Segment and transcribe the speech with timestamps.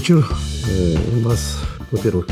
[0.00, 0.26] вечер.
[0.66, 1.58] Э, у нас,
[1.90, 2.26] во-первых,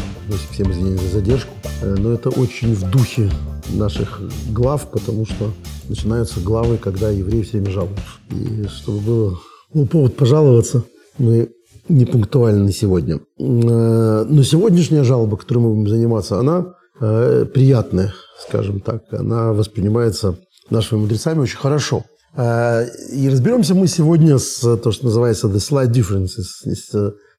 [0.52, 1.52] всем извинения за задержку,
[1.82, 3.30] э, но это очень в духе
[3.74, 5.52] наших глав, потому что
[5.86, 8.04] начинаются главы, когда евреи все время жалуются.
[8.30, 9.38] И чтобы было
[9.74, 10.84] был повод пожаловаться,
[11.18, 11.50] мы
[11.90, 13.16] не пунктуальны сегодня.
[13.38, 19.04] Э, но сегодняшняя жалоба, которой мы будем заниматься, она приятная, скажем так.
[19.12, 20.36] Она воспринимается
[20.68, 22.04] нашими мудрецами очень хорошо.
[22.34, 26.66] И разберемся мы сегодня с то, что называется the slight differences,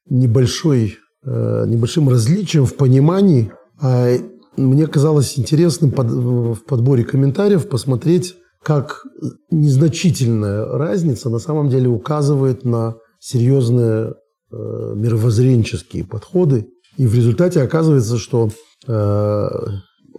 [0.08, 3.52] небольшой, э, небольшим различием в понимании.
[3.80, 4.16] А
[4.56, 9.04] мне казалось интересным в подборе комментариев посмотреть, как
[9.50, 14.14] незначительная разница на самом деле указывает на серьезные
[14.52, 16.68] э, мировоззренческие подходы.
[16.96, 18.50] И в результате оказывается, что
[18.86, 19.48] э,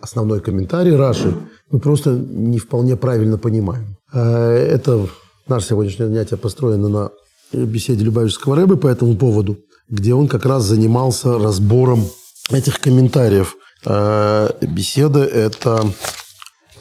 [0.02, 1.36] основной комментарий Раши
[1.70, 3.98] мы просто не вполне правильно понимаем.
[4.11, 5.08] Это
[5.48, 7.11] наше сегодняшнее занятие построено на
[7.53, 9.58] беседе Любавического Рэбы по этому поводу
[9.92, 12.06] где он как раз занимался разбором
[12.50, 13.58] этих комментариев.
[13.86, 15.86] А беседа это,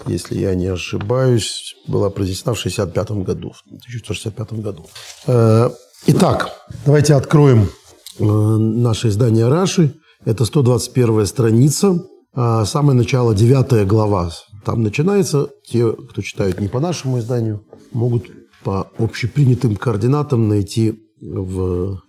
[0.06, 4.86] если я не ошибаюсь, была произнесена в 65 году, в 1965 году.
[5.26, 5.72] А,
[6.06, 6.50] итак,
[6.86, 7.68] давайте откроем
[8.18, 9.94] э, наше издание «Раши».
[10.26, 14.30] Это 121 страница, самое начало, 9 глава.
[14.66, 18.26] Там начинается, те, кто читают не по нашему изданию, могут
[18.62, 22.00] по общепринятым координатам найти в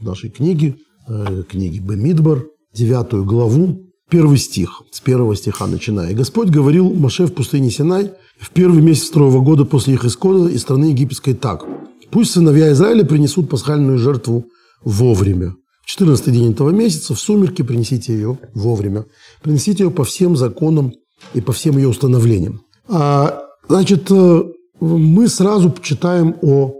[0.00, 0.76] нашей книге,
[1.08, 6.10] э, книге Бемидбар, девятую главу, первый стих, с первого стиха начиная.
[6.10, 10.48] «И Господь говорил Маше в пустыне Синай в первый месяц второго года после их исхода
[10.48, 11.64] из страны египетской так.
[12.10, 14.46] Пусть сыновья Израиля принесут пасхальную жертву
[14.84, 15.54] вовремя.
[15.82, 19.06] В 14 день этого месяца в сумерки принесите ее вовремя.
[19.42, 20.92] Принесите ее по всем законам
[21.34, 22.60] и по всем ее установлениям.
[22.88, 24.42] А, значит, э,
[24.80, 26.74] мы сразу читаем о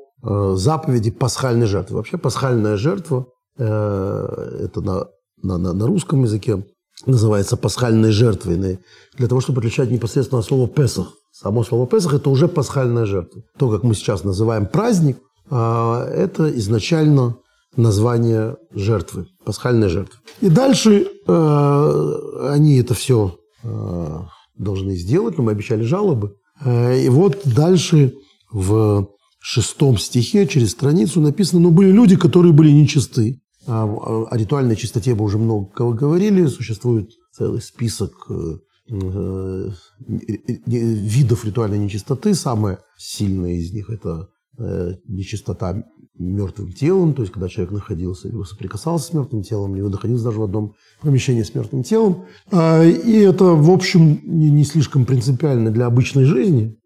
[0.57, 1.97] заповеди пасхальной жертвы.
[1.97, 3.27] Вообще пасхальная жертва,
[3.59, 5.07] э, это на,
[5.43, 6.67] на, на русском языке
[7.05, 8.81] называется пасхальной жертвой,
[9.17, 11.13] для того, чтобы отличать непосредственно слово «песах».
[11.31, 13.43] Само слово «песах»– это уже пасхальная жертва.
[13.59, 15.19] То, как мы сейчас называем праздник,
[15.51, 17.37] а, это изначально
[17.77, 20.19] название жертвы, пасхальной жертвы.
[20.41, 22.13] И дальше э,
[22.49, 23.37] они это все
[24.57, 26.37] должны сделать, но мы обещали жалобы.
[26.65, 28.15] И вот дальше
[28.51, 29.09] в
[29.47, 33.41] шестом стихе через страницу написано, но «Ну, были люди, которые были нечисты.
[33.69, 36.47] А, о ритуальной чистоте мы уже много говорили.
[36.47, 38.59] Существует целый список э,
[38.91, 39.71] э,
[40.67, 42.35] видов ритуальной нечистоты.
[42.35, 45.85] Самая сильная из них– это э, нечистота
[46.19, 50.41] мертвым телом, то есть когда человек находился либо соприкасался с мертвым телом, либо находился даже
[50.41, 52.25] в одном помещении с мертвым телом.
[52.51, 56.86] А, и это, в общем, не слишком принципиально для обычной жизни, а,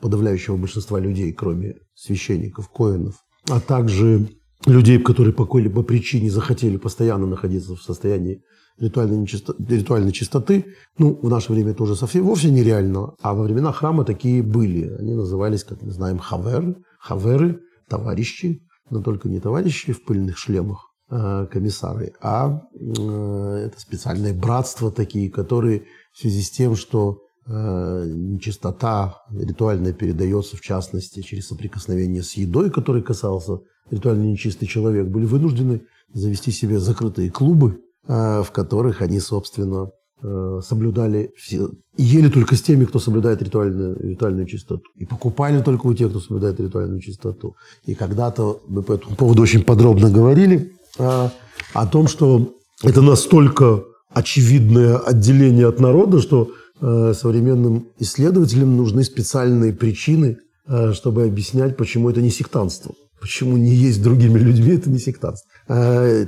[0.00, 3.16] подавляющего большинства людей, кроме священников, коинов,
[3.50, 4.28] а также
[4.64, 8.40] людей, которые по какой-либо причине захотели постоянно находиться в состоянии
[8.78, 10.64] ритуальной, нечисто, ритуальной чистоты.
[10.96, 14.88] Ну, в наше время это уже совсем вовсе нереально, а во времена храма такие были.
[14.98, 20.90] Они назывались, как мы знаем, хаверы, хаверы, товарищи, но только не товарищи в пыльных шлемах,
[21.10, 29.92] а комиссары, а это специальные братства такие, которые в связи с тем, что нечистота ритуальная
[29.92, 36.50] передается, в частности, через соприкосновение с едой, который касался ритуально нечистый человек, были вынуждены завести
[36.50, 39.90] себе закрытые клубы, э, в которых они, собственно,
[40.22, 44.82] э, соблюдали все, ели только с теми, кто соблюдает ритуальную, ритуальную чистоту.
[44.96, 47.54] И покупали только у тех, кто соблюдает ритуальную чистоту.
[47.84, 54.96] И когда-то мы по этому поводу очень подробно говорили о том, что это настолько очевидное
[54.96, 60.38] отделение от народа, что Э, современным исследователям нужны специальные причины,
[60.68, 62.94] э, чтобы объяснять, почему это не сектантство.
[63.20, 65.48] Почему не есть другими людьми, это не сектантство.
[65.68, 66.26] Э,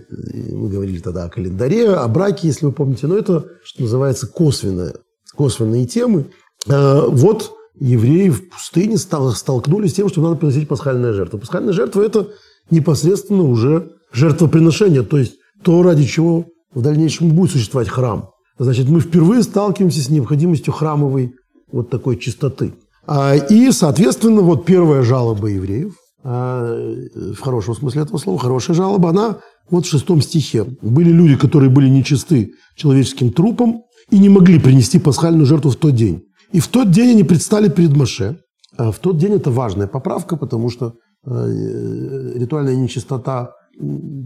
[0.51, 3.07] мы говорили тогда о календаре, о браке, если вы помните.
[3.07, 4.95] Но это, что называется, косвенные,
[5.37, 6.27] косвенные темы.
[6.67, 11.39] Вот евреи в пустыне столкнулись с тем, что надо приносить пасхальную жертву.
[11.39, 12.29] Пасхальная жертва– это
[12.71, 18.31] непосредственно уже жертвоприношение, то есть то, ради чего в дальнейшем будет существовать храм.
[18.59, 21.35] Значит, мы впервые сталкиваемся с необходимостью храмовой
[21.71, 22.75] вот такой чистоты.
[23.07, 25.95] А, и, соответственно, вот первая жалоба евреев,
[26.25, 26.77] а,
[27.15, 29.39] в хорошем смысле этого слова, хорошая жалоба, она
[29.71, 30.65] вот в шестом стихе.
[30.83, 35.95] Были люди, которые были нечисты человеческим трупом и не могли принести пасхальную жертву в тот
[35.95, 36.25] день.
[36.53, 38.41] И в тот день они предстали перед Маше.
[38.77, 40.95] А в тот день это важная поправка, потому что
[41.25, 43.53] ритуальная нечистота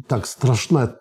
[0.08, 0.94] так страшна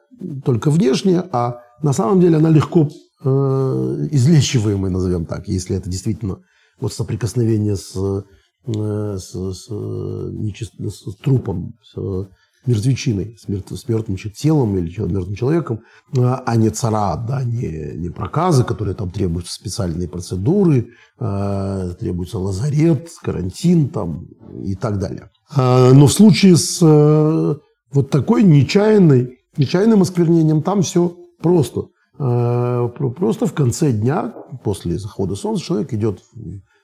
[0.43, 2.89] только внешне, а на самом деле она легко
[3.23, 6.39] э, излечиваемый, назовем так, если это действительно
[6.79, 10.73] вот соприкосновение с, э, с, с, нечист...
[10.79, 12.27] с трупом, с
[12.65, 15.81] мертвечиной, смерт, смертным телом или мертвым человеком,
[16.17, 20.89] а, а не царат, да, не, не проказы, которые там требуют специальные процедуры,
[21.19, 24.27] э, требуется лазарет, карантин там
[24.63, 25.31] и так далее.
[25.55, 27.55] Э, но в случае с э,
[27.91, 31.87] вот такой нечаянной, нечаянным осквернением там все просто.
[32.19, 36.21] Э, просто в конце дня, после захода солнца, человек идет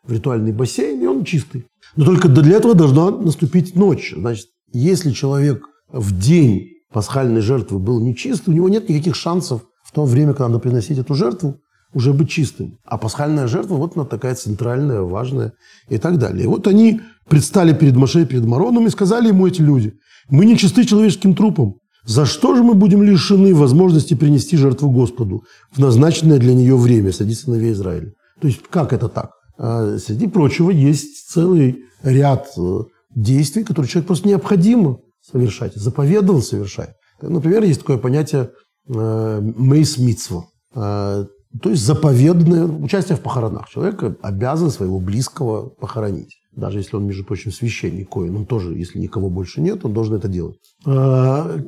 [0.03, 1.65] в ритуальный бассейн, и он чистый.
[1.95, 4.13] Но только для этого должна наступить ночь.
[4.15, 9.91] Значит, если человек в день пасхальной жертвы был нечист, у него нет никаких шансов в
[9.91, 11.59] то время, когда надо приносить эту жертву,
[11.93, 12.77] уже быть чистым.
[12.85, 15.53] А пасхальная жертва, вот она такая центральная, важная
[15.89, 16.43] и так далее.
[16.43, 19.93] И вот они предстали перед Моше, перед Мароном и сказали ему эти люди,
[20.29, 21.77] мы не чисты человеческим трупом.
[22.07, 27.11] За что же мы будем лишены возможности принести жертву Господу в назначенное для нее время
[27.11, 28.13] среди сыновей Израиля?
[28.39, 29.31] То есть, как это так?
[29.57, 32.79] А среди прочего, есть целый ряд э,
[33.13, 36.91] действий, которые человек просто необходимо совершать, заповедовал совершать.
[37.21, 38.51] Например, есть такое понятие
[38.87, 40.45] э, мейс митсва,
[40.75, 41.25] э,
[41.61, 43.67] то есть заповедное участие в похоронах.
[43.67, 46.37] Человек обязан своего близкого похоронить.
[46.57, 50.15] Даже если он, между прочим, священник, коин, он тоже, если никого больше нет, он должен
[50.15, 50.57] это делать.
[50.87, 51.61] Э,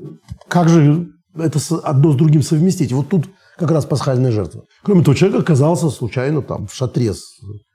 [0.47, 2.91] как же это одно с другим совместить?
[2.91, 4.63] Вот тут как раз пасхальная жертва.
[4.83, 7.19] Кроме того, человек оказался случайно там в шатре с,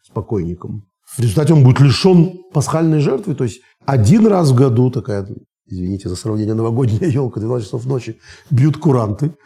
[0.03, 0.87] с покойником.
[1.07, 5.29] В результате он будет лишен пасхальной жертвы, то есть один раз в году такая,
[5.69, 8.19] извините за сравнение, новогодняя елка, 12 часов ночи,
[8.51, 9.37] бьют куранты,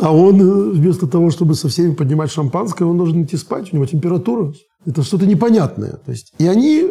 [0.00, 3.76] а он э, вместо того, чтобы со всеми поднимать шампанское, он должен идти спать, у
[3.76, 4.52] него температура.
[4.84, 6.00] Это что-то непонятное.
[6.04, 6.90] То есть, и они,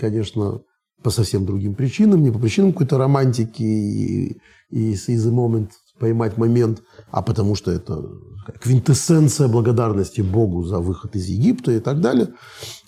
[0.00, 0.62] конечно,
[1.02, 4.40] по совсем другим причинам, не по причинам какой-то романтики и,
[4.70, 8.02] и the moment, поймать момент, а потому что это
[8.60, 12.28] квинтэссенция благодарности Богу за выход из Египта и так далее,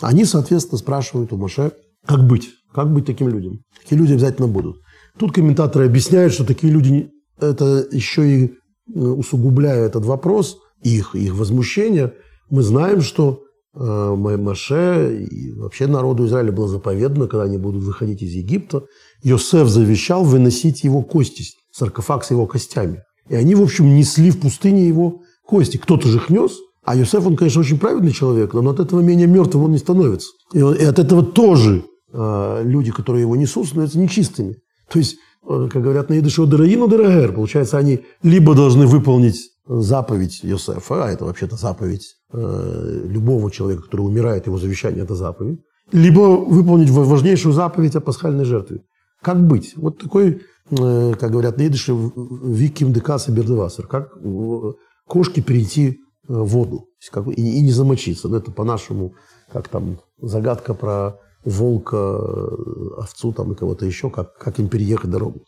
[0.00, 1.72] они, соответственно, спрашивают у Моше,
[2.06, 3.60] как быть, как быть таким людям.
[3.82, 4.76] Такие люди обязательно будут.
[5.18, 11.34] Тут комментаторы объясняют, что такие люди, это еще и э, усугубляя этот вопрос, их, их
[11.34, 12.14] возмущение,
[12.50, 18.22] мы знаем, что э, Маше и вообще народу Израиля было заповедано, когда они будут выходить
[18.22, 18.84] из Египта,
[19.22, 23.02] Йосеф завещал выносить его кости, саркофаг с его костями.
[23.28, 25.78] И они, в общем, несли в пустыне его кости.
[25.78, 29.26] Кто-то же их нес, а Йосеф, он, конечно, очень праведный человек, но от этого менее
[29.26, 30.28] мертвым он не становится.
[30.52, 34.56] И, и от этого тоже э, люди, которые его несут, становятся нечистыми.
[34.90, 35.16] То есть,
[35.48, 37.32] э, как говорят на идыше, «Дараину дарагер».
[37.32, 44.02] Получается, они либо должны выполнить заповедь Йосефа, а это вообще-то заповедь э, любого человека, который
[44.02, 45.60] умирает, его завещание– это заповедь,
[45.92, 48.82] либо выполнить важнейшую заповедь о пасхальной жертве.
[49.22, 49.74] Как быть?
[49.76, 53.86] Вот такой, э, как говорят на идыше, «виким декаса бердевасер».
[53.86, 54.16] Как
[55.06, 55.94] кошке перейти э,
[56.28, 56.86] воду
[57.36, 58.28] и не замочиться.
[58.28, 59.14] Ну, это по-нашему,
[59.52, 65.10] как там загадка про волка, э, овцу там и кого-то еще, как, как им переехать
[65.10, 65.42] дорогу,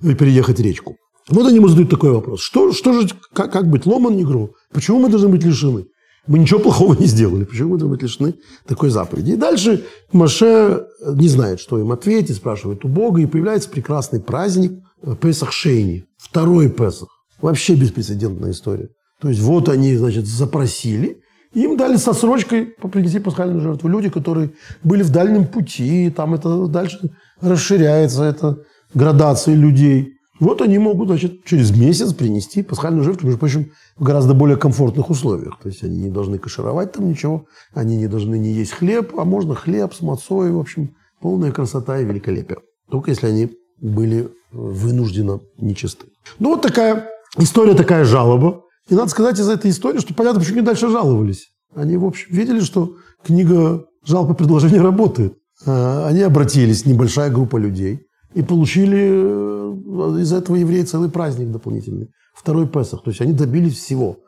[0.00, 0.96] переехать речку.
[1.28, 2.40] Вот они ему задают такой вопрос.
[2.40, 4.54] Что, что же, как, как быть, ломан негру?
[4.72, 5.86] Почему мы должны быть лишены?
[6.26, 7.44] Мы ничего плохого не сделали.
[7.44, 8.34] Почему мы должны быть лишены
[8.66, 9.32] такой заповеди?
[9.32, 14.72] И дальше Маше не знает, что им ответить, спрашивает у Бога, и появляется прекрасный праздник
[15.20, 17.08] Песах Шейни, второй Песах.
[17.40, 18.88] Вообще беспрецедентная история.
[19.20, 21.20] То есть вот они, значит, запросили,
[21.54, 23.88] им дали со срочкой принести пасхальную жертву.
[23.88, 24.50] Люди, которые
[24.82, 26.98] были в дальнем пути, там это дальше
[27.40, 28.58] расширяется, это
[28.94, 30.15] градация людей.
[30.38, 35.08] Вот они могут, значит, через месяц принести пасхальную жертву, между прочим, в гораздо более комфортных
[35.10, 35.58] условиях.
[35.62, 39.24] То есть они не должны кашировать там ничего, они не должны не есть хлеб, а
[39.24, 42.58] можно хлеб с мацой, в общем, полная красота и великолепие.
[42.90, 43.50] Только если они
[43.80, 46.06] были вынужденно нечисты.
[46.38, 48.62] Ну, вот такая история, такая жалоба.
[48.88, 51.48] И надо сказать из этой истории, что понятно, почему они дальше жаловались.
[51.74, 55.34] Они, в общем, видели, что книга жалоб и предложений работает.
[55.64, 62.10] А, они обратились, небольшая группа людей, и получили э, из этого евреи целый праздник дополнительный.
[62.34, 63.02] Второй Песах.
[63.02, 64.18] То есть они добились всего.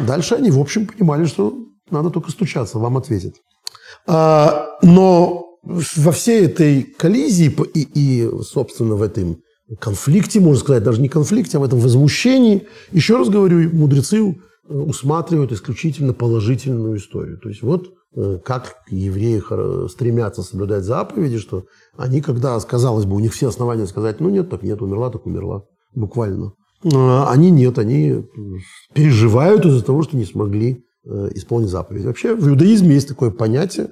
[0.00, 1.54] Дальше они, в общем, понимали, что
[1.88, 3.36] надо только стучаться, вам ответят.
[4.08, 9.38] А, но во всей этой коллизии и, и собственно, в этом
[9.78, 14.74] конфликте, можно сказать, даже не конфликте, а в этом возмущении, еще раз говорю, мудрецы э,
[14.74, 17.38] усматривают исключительно положительную историю.
[17.38, 17.94] То есть вот
[18.44, 19.42] как евреи
[19.88, 21.64] стремятся соблюдать заповеди, что
[21.96, 25.26] они, когда, казалось бы, у них все основания сказать, ну нет, так нет, умерла, так
[25.26, 25.64] умерла,
[25.94, 26.52] буквально.
[26.84, 28.24] А они нет, они
[28.92, 32.04] переживают из-за того, что не смогли э, исполнить заповедь.
[32.04, 33.90] Вообще в иудаизме есть такое понятие,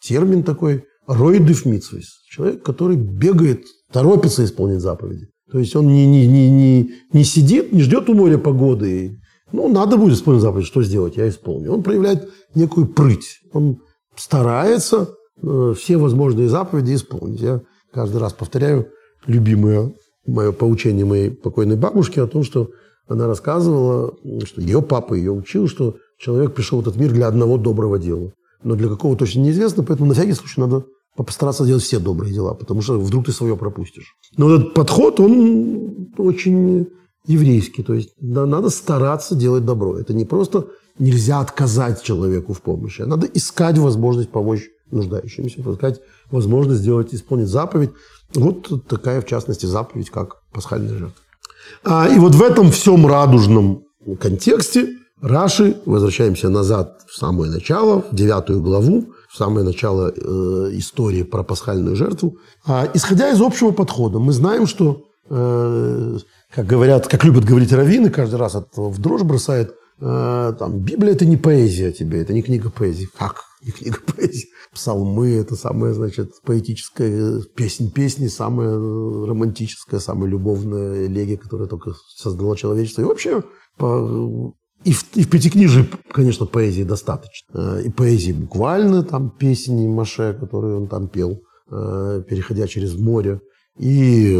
[0.00, 2.22] термин такой, роидыф митсвис.
[2.28, 5.28] Человек, который бегает торопится исполнить заповеди.
[5.50, 9.18] То есть он не, не, не, не, не сидит, не ждет у моря погоды.
[9.54, 11.72] Ну, надо будет исполнить заповедь, что сделать, я исполню.
[11.72, 13.38] Он проявляет некую прыть.
[13.52, 13.78] Он
[14.16, 17.40] старается э, все возможные заповеди исполнить.
[17.40, 17.60] Я
[17.92, 18.88] каждый раз повторяю,
[19.26, 19.94] любимое
[20.26, 22.70] мое поучение моей покойной бабушки о том, что
[23.06, 27.56] она рассказывала, что ее папа ее учил, что человек пришел в этот мир для одного
[27.56, 28.32] доброго дела.
[28.64, 30.84] Но для какого точно неизвестно, поэтому на всякий случай надо
[31.16, 34.16] постараться делать все добрые дела, потому что вдруг ты свое пропустишь.
[34.36, 36.88] Но этот подход, он очень
[37.26, 37.82] еврейский.
[37.82, 39.98] То есть надо стараться делать добро.
[39.98, 40.66] Это не просто
[40.98, 46.00] нельзя отказать человеку в помощи, а надо искать возможность помочь нуждающимся, искать
[46.30, 47.90] возможность сделать, исполнить заповедь.
[48.34, 52.14] Вот такая, в частности, заповедь, как пасхальная жертва.
[52.14, 53.84] И вот в этом всем радужном
[54.20, 54.88] контексте
[55.24, 61.42] Раши, возвращаемся назад в самое начало, в девятую главу, в самое начало э, истории про
[61.42, 62.36] пасхальную жертву.
[62.66, 66.18] А, исходя из общего подхода, мы знаем, что, э,
[66.54, 71.12] как говорят, как любят говорить раввины, каждый раз от в дрожь бросает, э, там, Библия–
[71.14, 73.08] это не поэзия тебе, это не книга поэзии.
[73.18, 73.42] Как?
[73.62, 74.48] Не книга поэзии.
[74.72, 82.54] Псалмы– это самая, значит, поэтическая песня песни, самая романтическая, самая любовная элегия, которая только создала
[82.56, 83.02] человечество.
[83.02, 83.42] И вообще,
[83.76, 87.80] по, и в, и в Пятикнижии, конечно, поэзии достаточно.
[87.80, 91.40] И поэзии буквально, там песни Маше, которые он там пел,
[91.72, 93.40] э, переходя через море,
[93.76, 94.32] и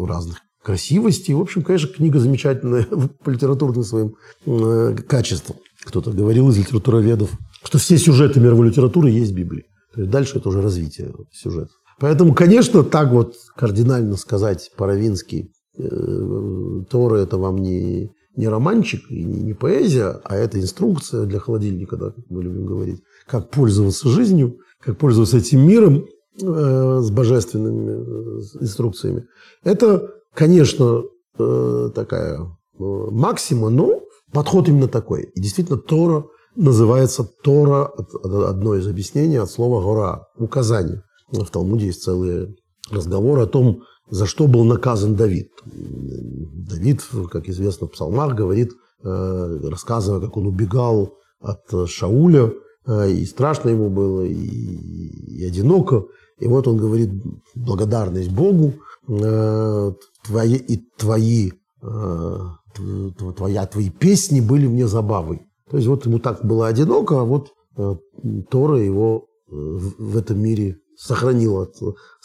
[0.00, 1.34] разных красивостей.
[1.34, 2.84] В общем, конечно, книга замечательная
[3.24, 4.14] по литературным своим
[4.46, 5.56] э, качествам.
[5.84, 7.30] Кто-то говорил из литературоведов,
[7.64, 9.64] что все сюжеты мировой литературы есть в Библии.
[9.94, 11.72] То есть дальше это уже развитие сюжета.
[11.98, 19.22] Поэтому, конечно, так вот кардинально сказать по-равински, э, Тора это вам не, не романчик и
[19.24, 24.08] не, не поэзия, а это инструкция для холодильника, да, как мы любим говорить, как пользоваться
[24.08, 26.06] жизнью, как пользоваться этим миром
[26.40, 29.26] э, с божественными э, инструкциями.
[29.62, 31.02] Это, конечно,
[31.38, 32.46] э, такая э,
[32.78, 34.00] максима, но
[34.32, 35.24] подход именно такой.
[35.34, 36.24] И действительно, Тора
[36.56, 37.90] называется Тора,
[38.24, 41.02] одно из объяснений от слова «гора», указание.
[41.30, 42.56] В Талмуде есть целый
[42.90, 45.50] разговор о том, за что был наказан Давид.
[45.64, 48.72] Давид, как известно в псалмах, говорит,
[49.02, 52.52] э, рассказывая, как он убегал от Шауля,
[53.08, 56.04] и страшно ему было, и, и одиноко.
[56.40, 57.10] И вот он говорит,
[57.54, 58.74] благодарность Богу,
[60.24, 61.50] твои, и твои,
[63.36, 65.42] твоя, твои песни были мне забавой.
[65.70, 67.52] То есть вот ему так было одиноко, а вот
[68.50, 71.76] Тора его в этом мире сохранила от,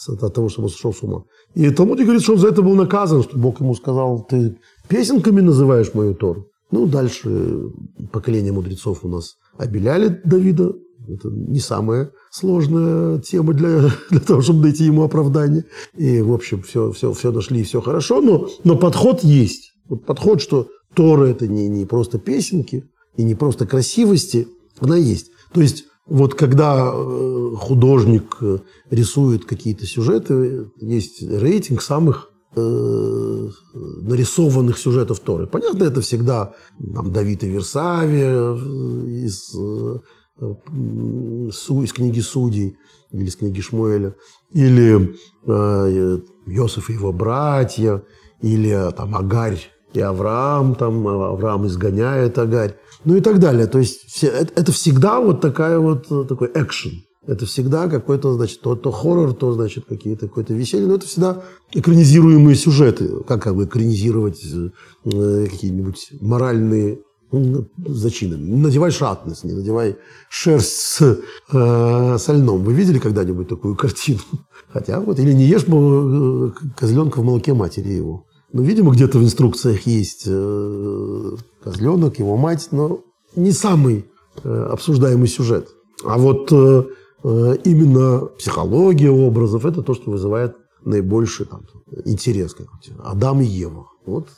[0.08, 1.24] от того, чтобы он сошел с ума.
[1.56, 5.42] И Талмуд говорит, что он за это был наказан, что Бог ему сказал, ты песенками
[5.42, 6.48] называешь мою Тору.
[6.70, 7.72] Ну, дальше
[8.12, 10.74] поколение мудрецов у нас обеляли Давида.
[11.08, 15.66] Это не самая сложная тема для, для того, чтобы найти ему оправдание.
[15.96, 18.22] И, в общем, все, все, все нашли, все хорошо.
[18.22, 19.74] Но, но подход есть.
[19.88, 24.48] Вот подход, что Тора– это не, не просто песенки и не просто красивости,
[24.80, 25.32] она есть.
[25.54, 28.60] То есть вот когда э, художник э,
[28.90, 35.48] рисует какие-то сюжеты, есть рейтинг самых э, нарисованных сюжетов Торы.
[35.48, 36.54] Понятно, это всегда
[36.94, 38.54] там, Давид и Версавия
[39.26, 39.54] из,
[40.40, 42.78] из книги Судей
[43.12, 44.16] или из книги Шмуэля,
[44.52, 45.16] или
[45.46, 48.04] э, Иосиф и его братья,
[48.42, 49.60] или там Агарь
[49.94, 52.76] и Авраам, там Авраам изгоняет Агарь
[53.08, 53.68] ну и так далее.
[53.68, 57.04] То есть все, это, это всегда вот такая вот э, такой экшен.
[57.26, 60.88] Это всегда какой-то, значит, то, то хоррор, то, значит, какие-то какое-то веселье.
[60.88, 63.24] Но это всегда экранизируемые сюжеты.
[63.26, 67.00] Как, как бы экранизировать э, какие-нибудь моральные
[67.32, 68.36] ну, зачины.
[68.36, 69.98] Не надевай шатность, не надевай
[70.30, 71.20] шерсть с
[71.52, 72.64] э, сольном.
[72.64, 74.22] Вы видели когда-нибудь такую картину?
[74.70, 78.26] Хотя вот, или не ешь э, козленка в молоке матери его.
[78.54, 81.32] Ну, видимо, где-то в инструкциях есть э,
[81.64, 83.02] козленок, его мать, но
[83.36, 84.06] не самый
[84.44, 85.68] э, обсуждаемый сюжет.
[86.06, 86.84] А вот э,
[87.66, 90.56] именно психология образов– это то, что вызывает
[90.88, 91.62] наибольший там,
[92.06, 92.56] интерес.
[93.04, 93.88] Адам и Ева.
[94.06, 94.30] Вот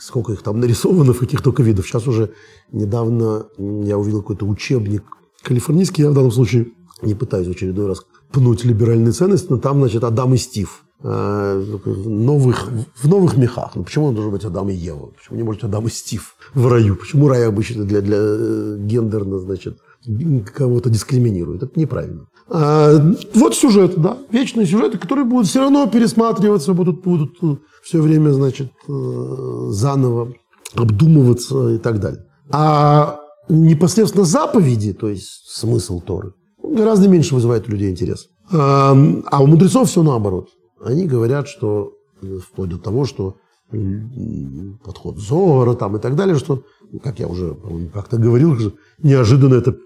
[0.00, 1.86] сколько их там нарисовано, в каких только видов.
[1.86, 2.32] Сейчас уже
[2.72, 5.04] недавно я увидел какой-то учебник
[5.42, 6.68] калифорнийский, я в данном случае
[7.02, 11.64] не пытаюсь в очередной раз пнуть либеральные ценности, но там, значит, Адам и Стив– Э,
[12.06, 12.68] новых,
[13.02, 13.76] в новых мехах.
[13.76, 15.10] Ну, почему он должен быть Адам и Ева?
[15.16, 16.96] Почему не может Адам и Стив в раю?
[16.96, 19.78] Почему рай обычно для, для э, гендерно, значит,
[20.52, 21.62] кого-то дискриминирует?
[21.62, 22.26] Это неправильно.
[22.50, 22.92] А,
[23.34, 28.30] вот сюжет, да, вечные сюжеты, которые будут все равно пересматриваться, будут, будут э, все время,
[28.30, 30.32] значит, заново
[30.74, 32.24] обдумываться и так далее.
[32.50, 38.28] А непосредственно заповеди, то есть смысл Торы, гораздо меньше вызывает у людей интерес.
[38.50, 40.48] А, а у мудрецов все наоборот.
[40.82, 43.36] Они говорят, что э, вплоть до того, что
[44.82, 46.62] подход Зора там и так далее, что,
[47.02, 47.54] как я уже
[47.92, 48.56] как-то говорил,
[49.02, 49.76] неожиданно это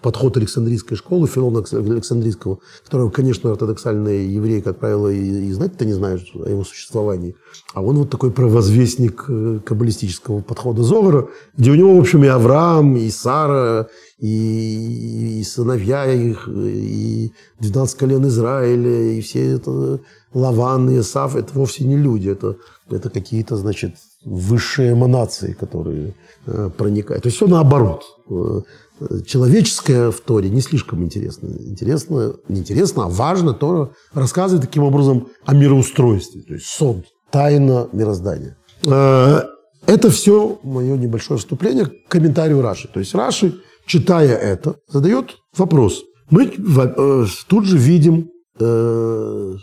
[0.00, 5.92] подход Александрийской школы, Филона Александрийского, которого, конечно, ортодоксальные евреи, как правило, и, и знать-то не
[5.92, 7.36] знают о его существовании.
[7.74, 12.28] А он вот такой провозвестник э, каббалистического подхода Зогара, где у него, в общем, и
[12.28, 20.00] Авраам, и Сара, и, и сыновья их, и 12 колен Израиля, и все это
[20.34, 22.56] Лаван и Исав, это вовсе не люди, это,
[22.90, 23.94] это какие-то, значит,
[24.24, 26.14] высшие эманации, которые
[26.46, 27.22] э, проникают.
[27.22, 28.04] То есть все наоборот.
[28.30, 28.60] Э,
[29.26, 31.48] человеческое в Торе не слишком интересно.
[31.60, 37.88] Интересно, не интересно, а важно Тора рассказывает таким образом о мироустройстве, то есть сон, тайна
[37.92, 38.56] мироздания.
[38.84, 39.42] Э,
[39.86, 42.88] это все мое небольшое вступление к комментарию Раши.
[42.88, 43.54] То есть Раши,
[43.86, 46.02] читая это, задает вопрос.
[46.30, 49.54] Мы э, тут же видим э,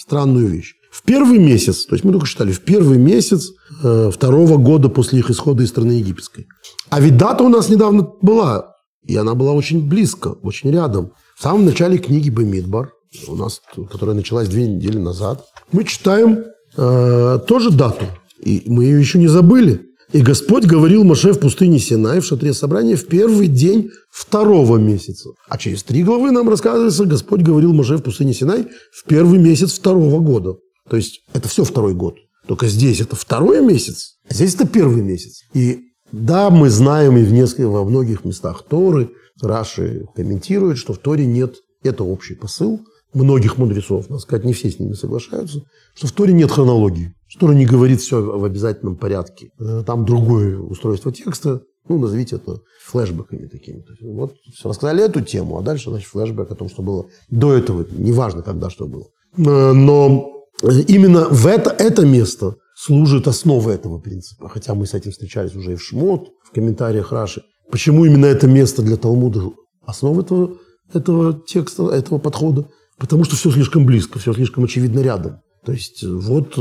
[0.00, 0.74] странную вещь.
[0.90, 3.50] В первый месяц, то есть мы только считали, в первый месяц
[3.82, 6.46] э, второго года после их исхода из страны египетской.
[6.88, 11.12] А ведь дата у нас недавно была, и она была очень близко, очень рядом.
[11.36, 12.90] В самом начале книги Бемидбар,
[13.26, 16.44] у нас, которая началась две недели назад, мы читаем
[16.76, 18.06] э, тоже дату,
[18.40, 19.87] и мы ее еще не забыли.
[20.12, 25.30] И Господь говорил Моше в пустыне Синай в шатре собрания в первый день второго месяца.
[25.48, 29.72] А через три главы нам рассказывается, Господь говорил Моше в пустыне Синай в первый месяц
[29.74, 30.56] второго года.
[30.88, 32.14] То есть это все второй год.
[32.46, 35.42] Только здесь это второй месяц, а здесь это первый месяц.
[35.52, 39.10] И да, мы знаем и в нескольких, во многих местах Торы,
[39.42, 42.80] Раши комментирует, что в Торе нет, это общий посыл
[43.14, 45.62] многих мудрецов, надо сказать, не все с ними соглашаются,
[45.94, 47.14] что в Торе нет хронологии.
[47.38, 49.50] Тора не говорит все в обязательном порядке.
[49.60, 53.84] Э, там другое устройство текста, ну, назовите это флешбеками такими.
[54.00, 58.42] Вот рассказали эту тему, а дальше, значит, флешбэк о том, что было до этого, неважно,
[58.42, 59.06] когда что было.
[59.36, 64.48] Э, но именно в это, это место служит основой этого принципа.
[64.48, 67.42] Хотя мы с этим встречались уже и в Шмот, в комментариях Раши.
[67.70, 69.50] Почему именно это место для Талмуда
[69.84, 70.56] основа этого,
[70.92, 72.68] этого текста, этого подхода?
[72.98, 75.40] Потому что все слишком близко, все слишком очевидно рядом.
[75.64, 76.54] То есть вот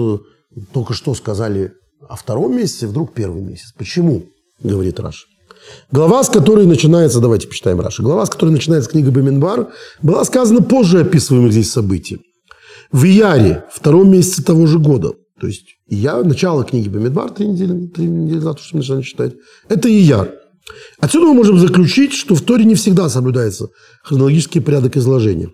[0.74, 1.74] только что сказали
[2.08, 3.74] о втором месяце, вдруг первый месяц.
[3.78, 4.26] Почему?
[4.62, 5.26] Говорит Раш.
[5.92, 9.70] Глава, с которой начинается, давайте почитаем Раши, глава, с которой начинается книга Баминбар,
[10.02, 12.22] была сказана позже описываемых здесь событий.
[12.92, 17.88] В Ияре, втором месяце того же года, то есть я, начало книги Бамидбар, три недели,
[17.88, 19.34] три недели назад, что мы начали читать,
[19.68, 20.32] это Ияр.
[21.00, 23.68] Отсюда мы можем заключить, что в Торе не всегда соблюдается
[24.04, 25.50] хронологический порядок изложения.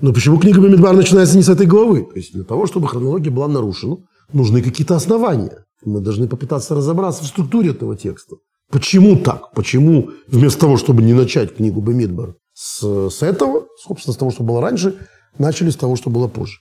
[0.00, 2.02] Но почему книга Бамидбар начинается не с этой главы?
[2.02, 3.98] То есть для того, чтобы хронология была нарушена,
[4.32, 5.64] нужны какие-то основания.
[5.84, 8.36] Мы должны попытаться разобраться в структуре этого текста.
[8.70, 9.52] Почему так?
[9.52, 14.42] Почему вместо того, чтобы не начать книгу Бемидбар с, с этого, собственно, с того, что
[14.42, 14.96] было раньше,
[15.38, 16.58] начали с того, что было позже?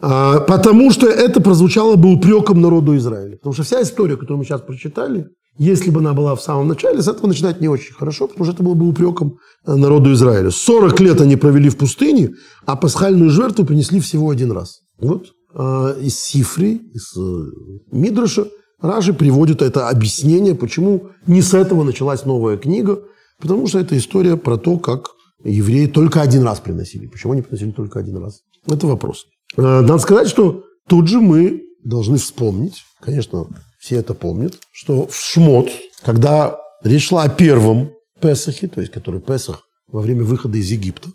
[0.00, 3.36] А, потому что это прозвучало бы упреком народу Израиля.
[3.36, 7.00] Потому что вся история, которую мы сейчас прочитали, если бы она была в самом начале,
[7.00, 10.50] с этого начинать не очень хорошо, потому что это было бы упреком э, народу Израиля.
[10.50, 12.30] 40 лет они провели в пустыне,
[12.66, 14.80] а пасхальную жертву принесли всего один раз.
[14.98, 17.50] Вот Э, из Сифри, из э,
[17.92, 18.48] Мидраша,
[18.80, 22.98] Ражи приводит это объяснение, почему не с этого началась новая книга,
[23.40, 25.10] потому что это история про то, как
[25.44, 27.06] евреи только один раз приносили.
[27.06, 28.40] Почему они приносили только один раз?
[28.66, 29.26] Это вопрос.
[29.56, 33.46] Э, надо сказать, что тут же мы должны вспомнить, конечно,
[33.84, 35.68] все это помнят, что в Шмот,
[36.02, 41.10] когда речь шла о первом Песахе, то есть который Песах во время выхода из Египта,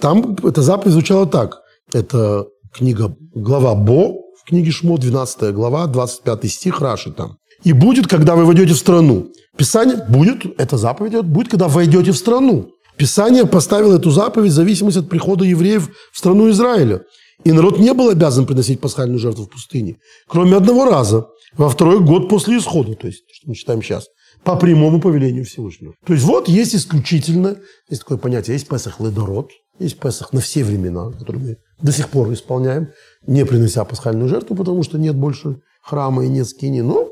[0.00, 1.62] там эта заповедь звучала так.
[1.92, 7.38] Это книга, глава Бо, в книге Шмо, 12 глава, 25 стих, Раши там.
[7.64, 9.32] «И будет, когда вы войдете в страну».
[9.56, 12.70] Писание будет, это заповедь, будет, когда войдете в страну.
[12.96, 17.02] Писание поставило эту заповедь в зависимости от прихода евреев в страну Израиля.
[17.44, 19.96] И народ не был обязан приносить пасхальную жертву в пустыне,
[20.28, 24.08] кроме одного раза, во второй год после исхода, то есть, что мы читаем сейчас,
[24.44, 25.94] по прямому повелению Всевышнего.
[26.04, 27.56] То есть вот есть исключительно,
[27.88, 32.08] есть такое понятие, есть Песах Ледород, есть Песах на все времена, которые мы до сих
[32.08, 32.88] пор исполняем,
[33.26, 37.08] не принося пасхальную жертву, потому что нет больше храма и нет скини, но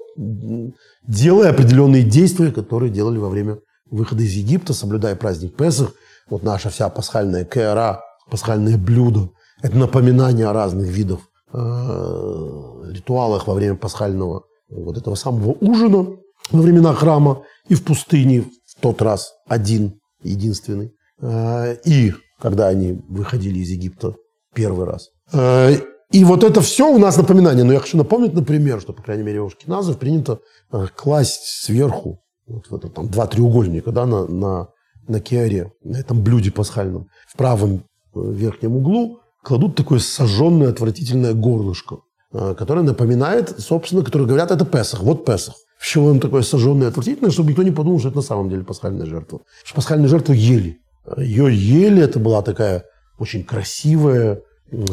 [1.07, 3.59] делая определенные действия, которые делали во время
[3.91, 5.93] выхода из Египта, соблюдая праздник Песах.
[6.29, 9.31] Вот наша вся пасхальная кэра, пасхальное блюдо,
[9.63, 11.21] это напоминание о разных видах
[11.53, 16.17] э, ритуалах во время пасхального вот этого самого ужина
[16.51, 20.93] во времена храма и в пустыне в тот раз один, единственный.
[21.21, 24.15] Э, и когда они выходили из Египта
[24.55, 25.09] первый раз.
[25.33, 25.75] Э,
[26.11, 27.65] и вот это все у нас напоминание.
[27.65, 30.41] Но я хочу напомнить, например, что, по крайней мере, у шкиназов принято
[30.73, 34.69] э, класть сверху вот в это, там, два треугольника да, на, на,
[35.09, 41.99] на киаре, на этом блюде пасхальном, в правом верхнем углу кладут такое сожженное отвратительное горлышко.
[42.35, 45.55] Э, которая напоминает, собственно, которые говорят, это Песах, вот Песах.
[45.79, 48.65] В чего он такое сожженное, отвратительное, чтобы никто не подумал, что это на самом деле
[48.65, 49.41] пасхальная жертва.
[49.65, 50.79] Что пасхальную жертву ели.
[51.17, 52.85] Ее ели, это была такая
[53.19, 54.41] очень красивая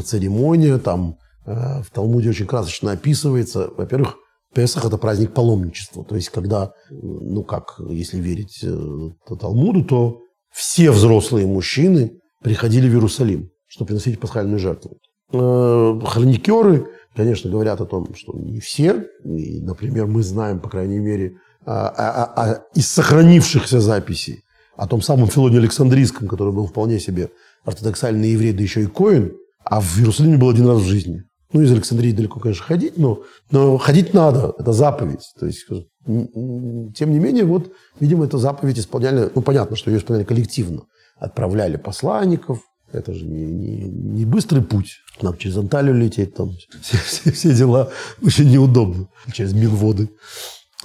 [0.04, 3.70] церемония, там э, в Талмуде очень красочно описывается.
[3.76, 4.18] Во-первых,
[4.54, 6.04] Песах– это праздник паломничества.
[6.04, 10.20] То есть, когда, ну как, если верить э, Талмуду, то
[10.52, 14.98] все взрослые мужчины приходили в Иерусалим, чтобы приносить пасхальную жертву.
[15.32, 19.08] Хроникеры, конечно, говорят о том, что не все.
[19.24, 24.44] И, например, мы знаем, по крайней мере, а, а, а, из сохранившихся записей
[24.76, 27.30] о том самом Филоне Александрийском, который был вполне себе
[27.66, 31.24] ортодоксальный еврей, да еще и коин, а в Иерусалиме был один раз в жизни.
[31.54, 35.34] Ну, из Александрии далеко, конечно, ходить, но, но ходить надо, это заповедь.
[35.38, 40.26] То есть, тем не менее, вот, видимо, эту заповедь исполняли, ну, понятно, что ее исполняли
[40.26, 40.84] коллективно.
[41.18, 42.62] Отправляли посланников,
[42.94, 45.00] это же не, не, не быстрый путь.
[45.22, 46.52] Нам через Анталию лететь, там
[46.82, 47.90] все, все, все дела
[48.22, 49.08] очень неудобно.
[49.34, 50.10] Через Минводы.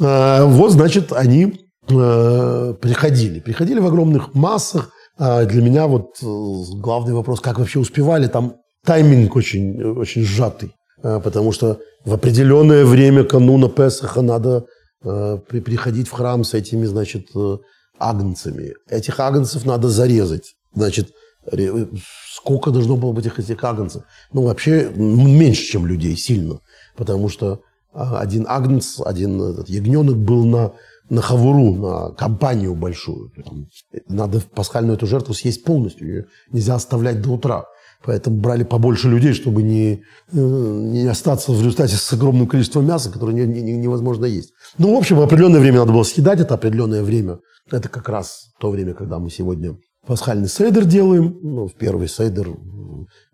[0.00, 3.40] А, вот, значит, они а, приходили.
[3.40, 4.90] Приходили в огромных массах.
[5.18, 6.26] А для меня вот э,
[6.74, 8.26] главный вопрос, как вообще успевали.
[8.26, 10.74] Там тайминг очень, очень сжатый.
[11.02, 14.66] А, потому что в определенное время кануна Песаха надо
[15.02, 17.28] а, приходить в храм с этими, значит,
[17.98, 18.74] агнцами.
[18.90, 20.54] Этих агнцев надо зарезать.
[20.74, 21.08] Значит,
[22.32, 24.02] сколько должно было быть этих агнцев?
[24.32, 26.60] Ну, вообще, меньше, чем людей, сильно.
[26.96, 27.60] Потому что
[27.92, 30.72] а, один агнец, один этот, ягненок был на,
[31.08, 33.32] на хавуру, на компанию большую.
[34.08, 36.08] Надо пасхальную эту жертву съесть полностью.
[36.08, 37.64] Ее нельзя оставлять до утра.
[38.04, 43.10] Поэтому брали побольше людей, чтобы не, э, не остаться в результате с огромным количеством мяса,
[43.10, 44.52] которое не, не, невозможно есть.
[44.78, 47.38] Ну, в общем, в определенное время надо было съедать это определенное время.
[47.70, 49.76] Это как раз то время, когда мы сегодня
[50.06, 51.38] пасхальный сейдер делаем.
[51.42, 52.48] Ну, в первый сейдер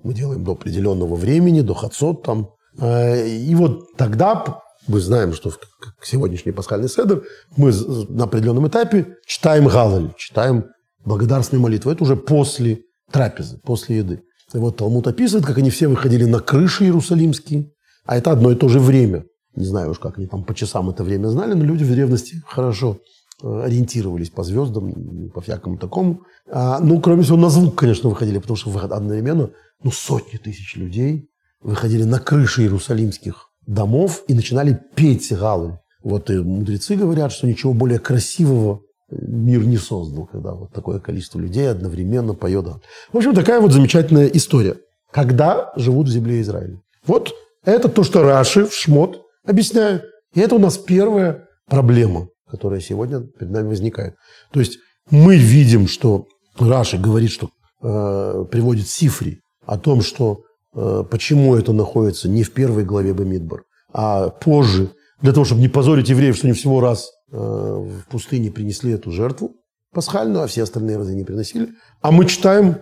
[0.03, 2.51] мы делаем до определенного времени, до хацот там.
[2.79, 7.23] Э, и вот тогда мы знаем, что в сегодняшний пасхальный седер
[7.57, 7.73] мы
[8.09, 10.67] на определенном этапе читаем галаль, читаем
[11.05, 11.91] благодарственную молитву.
[11.91, 14.23] Это уже после трапезы, после еды.
[14.53, 17.71] И вот Талмуд описывает, как они все выходили на крыши иерусалимские,
[18.05, 19.25] а это одно и то же время.
[19.55, 22.43] Не знаю уж, как они там по часам это время знали, но люди в древности
[22.47, 22.99] хорошо
[23.43, 26.23] ориентировались по звездам, по всякому такому.
[26.51, 29.51] А, ну, кроме всего, на звук, конечно, выходили, потому что одновременно
[29.83, 31.29] ну, сотни тысяч людей
[31.61, 35.79] выходили на крыши иерусалимских домов и начинали петь галы.
[36.03, 41.39] Вот и мудрецы говорят, что ничего более красивого мир не создал, когда вот такое количество
[41.39, 42.67] людей одновременно поет.
[43.13, 44.77] В общем, такая вот замечательная история.
[45.13, 46.81] Когда живут в земле Израиля.
[47.07, 47.33] Вот
[47.65, 50.05] это то, что Раши в Шмот объясняет.
[50.35, 54.15] И это у нас первая проблема которая сегодня перед нами возникает.
[54.53, 54.79] То есть
[55.11, 56.27] мы видим, что
[56.59, 57.49] Раши говорит, что
[57.83, 60.43] э, приводит Сифри о том, что
[60.75, 63.63] э, почему это находится не в первой главе Бамидбар,
[63.95, 68.51] а позже, для того, чтобы не позорить евреев, что они всего раз э, в пустыне
[68.51, 69.55] принесли эту жертву
[69.95, 71.71] пасхальную, а все остальные разы не приносили.
[72.03, 72.77] А мы читаем,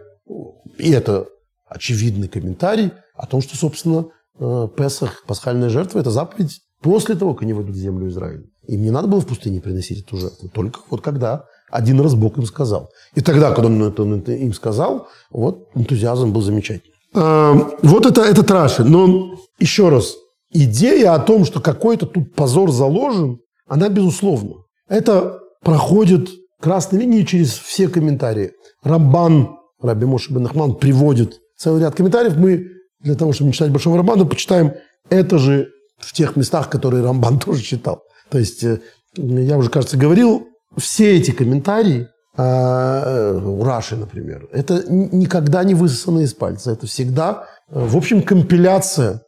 [0.78, 1.26] и это
[1.68, 4.06] очевидный комментарий о том, что, собственно,
[4.40, 8.44] э, Песах, пасхальная жертва– это заповедь после того, как они войдут в землю Израиля.
[8.66, 12.38] Им не надо было в пустыне приносить эту жертву, только вот когда один раз Бог
[12.38, 12.90] им сказал.
[13.14, 16.92] И тогда, когда он это, он это им сказал, вот энтузиазм был замечательный.
[17.14, 18.84] А, вот это, это Раши.
[18.84, 20.14] Но еще раз,
[20.52, 23.38] идея о том, что какой-то тут позор заложен,
[23.68, 24.56] она безусловна.
[24.88, 26.28] Это проходит
[26.60, 28.52] красной линией через все комментарии.
[28.82, 32.36] Рамбан, Раби Моше бен Ахман, приводит целый ряд комментариев.
[32.36, 32.68] Мы
[33.00, 34.74] для того, чтобы не читать Большого Рамбана, почитаем
[35.08, 35.68] это же
[36.00, 38.02] в тех местах, которые Рамбан тоже читал.
[38.30, 38.80] То есть, э,
[39.16, 46.20] я уже, кажется, говорил, все эти комментарии, а, э, Раши, например, это никогда не высосано
[46.20, 46.72] из пальца.
[46.72, 49.22] Это всегда, э, в общем, компиляция,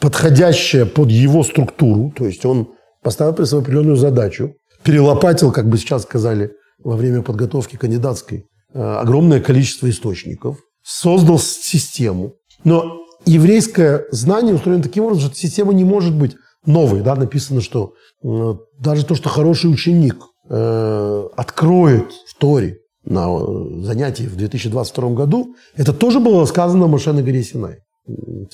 [0.00, 2.12] подходящая под его структуру.
[2.14, 7.22] То есть он поставил при себе определенную задачу, перелопатил, как бы сейчас сказали, во время
[7.22, 12.34] подготовки кандидатской, огромное количество источников, создал систему.
[12.64, 17.02] Но еврейское знание устроено таким образом, что система не может быть новой.
[17.02, 17.14] Да?
[17.14, 20.16] Написано, что э, даже то, что хороший ученик
[20.48, 27.12] э, откроет в Торе на э, занятии в 2022 году, это тоже было сказано Моше
[27.12, 27.20] на.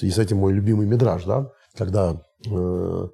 [0.01, 1.51] И с этим мой любимый мидраж, да?
[1.77, 3.09] когда э,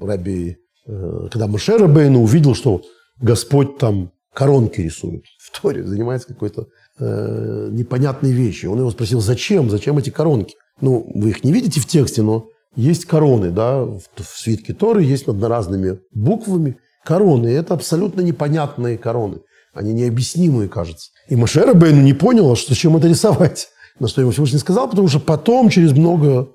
[0.00, 2.82] Раби, э, когда Моше Рабейну увидел, что
[3.20, 6.66] Господь там коронки рисует в Торе, занимается какой-то
[6.98, 8.72] э, непонятной вещью.
[8.72, 10.54] Он его спросил, зачем, зачем эти коронки?
[10.80, 15.02] Ну, вы их не видите в тексте, но есть короны, да, в, в свитке Торы
[15.02, 17.48] есть над разными буквами короны.
[17.48, 19.38] Это абсолютно непонятные короны.
[19.72, 21.10] Они необъяснимые, кажется.
[21.28, 23.68] И Машера Бейну не понял, что зачем это рисовать.
[23.98, 26.48] На что ему Всевышний сказал, потому что потом, через много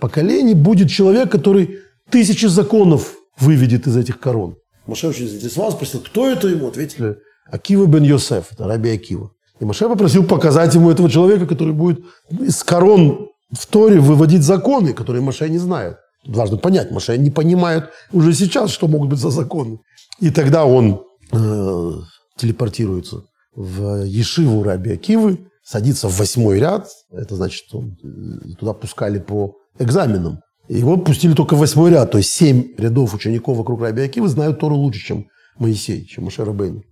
[0.00, 1.78] поколений будет человек, который
[2.10, 4.56] тысячи законов выведет из этих корон.
[4.86, 6.68] Маше очень заинтересовался, спросил, кто это ему?
[6.68, 7.18] Ответили,
[7.50, 9.32] Акива бен Йосеф, это Раби Акива.
[9.60, 14.92] И Маше попросил показать ему этого человека, который будет из корон в Торе выводить законы,
[14.92, 15.96] которые Маше не знает.
[16.26, 19.78] Важно понять, Маше не понимает уже сейчас, что могут быть за законы.
[20.20, 21.92] И тогда он э,
[22.36, 23.22] телепортируется
[23.54, 29.54] в Ешиву Раби Акивы, садится в восьмой ряд, это значит, он, э, туда пускали по
[29.78, 30.40] экзаменам.
[30.68, 34.58] Его пустили только в восьмой ряд, то есть семь рядов учеников вокруг Раби Акивы знают
[34.58, 35.26] Тору лучше, чем
[35.58, 36.82] Маше Бейн.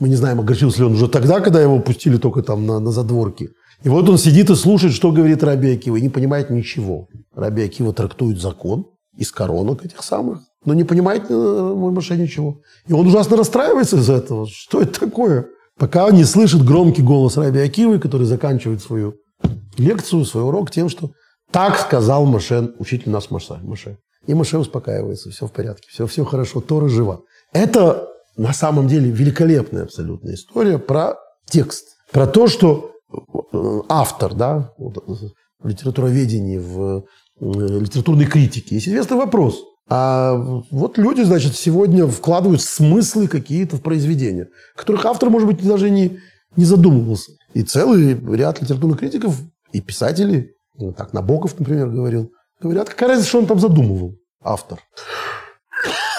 [0.00, 2.90] Мы не знаем, огорчился ли он уже тогда, когда его пустили только там на, на
[2.90, 3.50] задворки.
[3.84, 7.08] И вот он сидит и слушает, что говорит Раби Акива, и не понимает ничего.
[7.34, 12.60] Раби Акива трактует закон из коронок этих самых, но не понимает э, мой Маше ничего.
[12.86, 14.48] И он ужасно расстраивается из-за этого.
[14.48, 15.46] Что это такое?
[15.78, 19.14] Пока не слышит громкий голос Раби Акивы, который заканчивает свою
[19.76, 21.12] лекцию, свой урок тем, что
[21.52, 23.30] так сказал Маше, учитель нас.
[23.30, 23.98] Маше.
[24.26, 27.20] И Маше успокаивается, все в порядке, все, все хорошо, Тора жива.
[27.52, 31.96] Это на самом деле великолепная абсолютная история про текст.
[32.12, 32.92] Про то, что
[33.52, 37.04] э, автор, да, в литературоведении, в
[37.40, 37.44] э,
[37.80, 38.76] литературной критике.
[38.76, 39.62] Есть известный вопрос.
[39.90, 40.34] А
[40.70, 46.18] вот люди, значит, сегодня вкладывают смыслы какие-то в произведения, которых автор, может быть, даже не,
[46.56, 47.32] не задумывался.
[47.54, 49.40] И целый ряд литературных критиков
[49.72, 50.50] и писателей,
[50.96, 52.30] так Набоков, например, говорил,
[52.60, 54.78] говорят, какая разница, что он там задумывал, автор.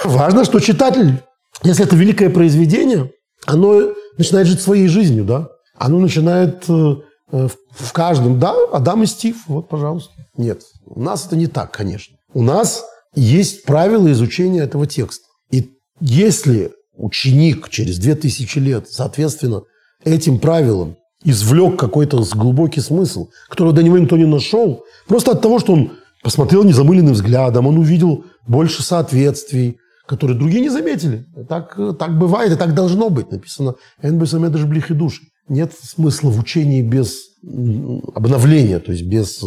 [0.03, 1.21] Важно, что читатель,
[1.63, 3.11] если это великое произведение,
[3.45, 5.49] оно начинает жить своей жизнью, да?
[5.77, 6.95] Оно начинает э,
[7.31, 10.13] в каждом, да, Адам и Стив, вот, пожалуйста.
[10.37, 12.17] Нет, у нас это не так, конечно.
[12.33, 12.83] У нас
[13.15, 15.25] есть правила изучения этого текста.
[15.51, 19.63] И если ученик через 2000 лет, соответственно,
[20.03, 25.59] этим правилам извлек какой-то глубокий смысл, которого до него никто не нашел, просто от того,
[25.59, 25.91] что он
[26.23, 29.77] посмотрел незамыленным взглядом, он увидел больше соответствий,
[30.09, 31.23] которые другие не заметили.
[31.47, 33.31] Так, так бывает и так должно быть.
[33.31, 35.21] Написано «Энбесамед блих и души».
[35.47, 37.27] Нет смысла в учении без
[38.15, 39.43] обновления, то есть без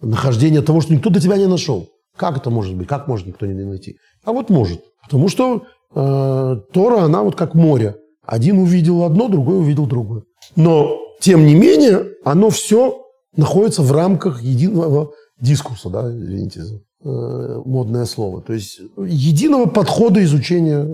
[0.00, 1.90] нахождения того, что никто до тебя не нашел.
[2.16, 2.88] Как это может быть?
[2.88, 3.98] Как может никто не найти?
[4.24, 4.80] А вот может.
[5.02, 7.96] Потому что э, Тора, она вот как море.
[8.24, 10.22] Один увидел одно, другой увидел другое.
[10.56, 13.04] Но, тем не менее, оно все
[13.36, 18.42] находится в рамках единого дискурса, да, извините э, модное слово.
[18.42, 20.86] То есть единого подхода изучения,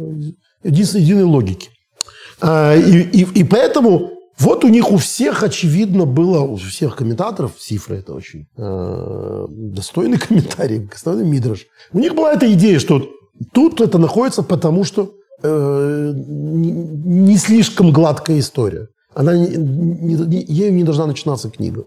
[0.62, 1.70] единой логики.
[2.40, 7.52] А, и, и, и поэтому вот у них у всех, очевидно, было, у всех комментаторов,
[7.58, 11.66] Сифра это очень э, достойный комментарий, достойный мидраж.
[11.92, 13.08] У них была эта идея, что
[13.52, 15.12] тут это находится потому, что
[15.42, 18.88] э, не, слишком гладкая история.
[19.14, 21.84] Она не, не, ею не должна начинаться книга.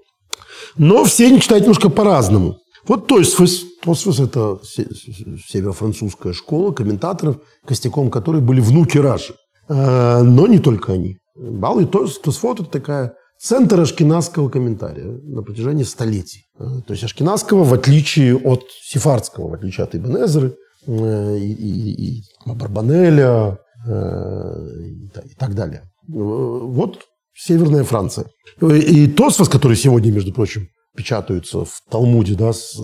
[0.78, 2.58] Но все они читают немножко по-разному.
[2.88, 9.36] Вот Тойсфос, Тойсфос– это северо-французская школа комментаторов, костяком которой были внуки Раши.
[9.68, 11.18] Э, но не только они.
[11.36, 16.46] Бал и Тосфот– это такая центр ашкенадского комментария на протяжении столетий.
[16.60, 22.20] Э, то есть ашкенадского, в отличие от сефардского, в отличие от Ибн э, и, и,
[22.20, 25.84] и Барбанеля и так далее.
[26.08, 27.00] Вот
[27.34, 28.26] Северная Франция.
[28.62, 32.76] И Тосфос, который сегодня, между прочим, печатаются в Талмуде, да, с,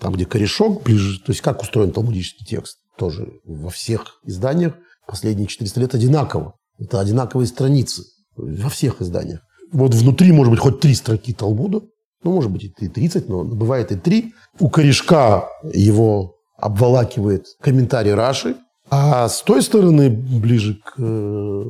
[0.00, 4.74] там, где корешок ближе, то есть как устроен талмудический текст, тоже во всех изданиях
[5.06, 6.54] последние 400 лет одинаково.
[6.78, 8.02] Это одинаковые страницы
[8.34, 9.40] во всех изданиях.
[9.72, 11.82] Вот внутри может быть хоть три строки Талмуда,
[12.24, 14.32] ну, может быть, и 30, но бывает и три.
[14.58, 18.56] У корешка его обволакивает комментарий Раши,
[18.90, 21.64] а с той стороны, ближе к э,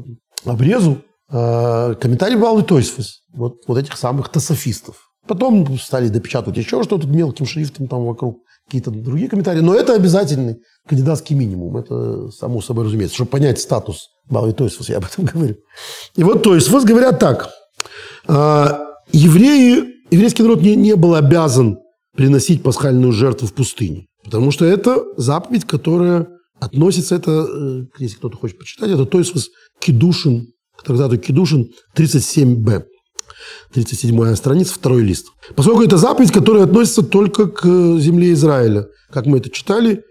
[0.44, 5.11] обрезу, э, комментарий Бал Тойсфес, вот, вот этих самых тософистов.
[5.26, 9.60] Потом стали допечатывать еще что-то мелким шрифтом там вокруг, какие-то другие комментарии.
[9.60, 10.56] Но это обязательный
[10.88, 11.76] кандидатский минимум.
[11.76, 13.14] Это само собой разумеется.
[13.14, 15.56] Чтобы понять статус Балы Тойсфос, я об этом говорю.
[16.16, 17.50] И вот Тойсфос говорят так.
[18.26, 18.80] «А,
[19.12, 21.78] евреи, еврейский народ не, не был обязан
[22.16, 24.06] приносить пасхальную жертву в пустыне.
[24.24, 26.28] Потому что это заповедь, которая
[26.60, 30.48] относится, это, э, если кто-то хочет почитать, это Тойсфос Кедушин,
[30.84, 32.84] трактату Кедушин 37б.
[33.72, 35.28] 37 страница, второй лист.
[35.54, 37.64] Поскольку это заповедь, которая относится только к
[37.98, 40.02] земле Израиля, как мы это читали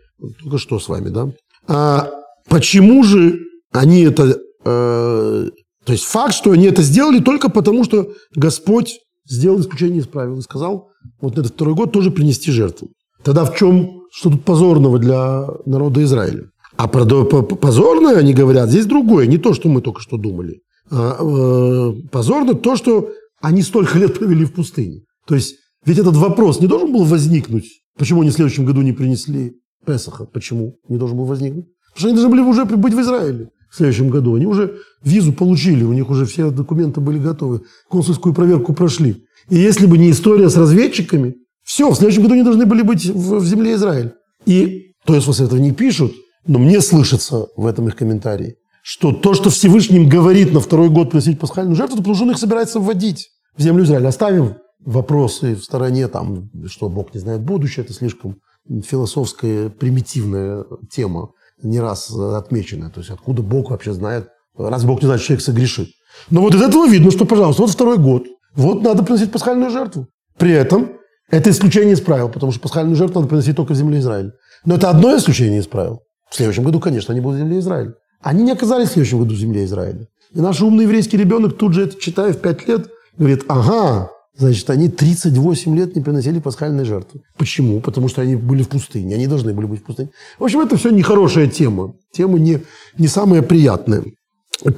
[0.41, 1.29] только что с вами, да?
[1.67, 2.09] А
[2.49, 3.39] почему же
[3.71, 4.37] они это...
[4.65, 5.49] Э,
[5.85, 10.37] то есть факт, что они это сделали только потому, что Господь сделал исключение из правил
[10.37, 12.89] и сказал, вот этот второй год тоже принести жертву.
[13.23, 16.49] Тогда в чем, что тут позорного для народа Израиля?
[16.77, 20.61] А про позорное, они говорят, здесь другое, не то, что мы только что думали.
[20.89, 23.09] А, э, позорно то, что
[23.41, 25.01] они столько лет провели в пустыне.
[25.27, 28.93] То есть, ведь этот вопрос не должен был возникнуть Почему они в следующем году не
[28.93, 30.25] принесли Песаха?
[30.25, 31.65] Почему не должен был возникнуть?
[31.93, 34.35] Потому что они должны были уже быть в Израиле в следующем году.
[34.35, 39.23] Они уже визу получили, у них уже все документы были готовы, консульскую проверку прошли.
[39.49, 43.05] И если бы не история с разведчиками, все, в следующем году они должны были быть
[43.05, 44.13] в, в земле Израиля.
[44.45, 46.13] И, то есть, после этого не пишут,
[46.47, 51.11] но мне слышится в этом их комментарии, что то, что Всевышний говорит на второй год
[51.11, 54.07] приносить пасхальную жертву, потому что он их собирается вводить в землю Израиля.
[54.07, 61.31] Оставим вопросы в стороне, там, что Бог не знает будущее, это слишком философская, примитивная тема,
[61.61, 62.89] не раз отмеченная.
[62.89, 65.89] То есть откуда Бог вообще знает, раз Бог не знает, что человек согрешит.
[66.29, 68.23] Но вот из этого видно, что, пожалуйста, вот второй год,
[68.55, 70.07] вот надо приносить пасхальную жертву.
[70.37, 70.93] При этом
[71.29, 74.31] это исключение из правил, потому что пасхальную жертву надо приносить только в земле Израиля.
[74.65, 76.01] Но это одно исключение из правил.
[76.29, 77.93] В следующем году, конечно, они будут в земле Израиля.
[78.21, 80.07] Они не оказались в следующем году в земле Израиля.
[80.33, 84.69] И наш умный еврейский ребенок тут же это читая в 5 лет, говорит, ага, значит,
[84.69, 87.21] они 38 лет не приносили пасхальные жертвы.
[87.37, 87.81] Почему?
[87.81, 90.09] Потому что они были в пустыне, они должны были быть в пустыне.
[90.39, 91.93] В общем, это все нехорошая тема.
[92.13, 92.59] Тема не,
[92.97, 94.03] не самая приятная.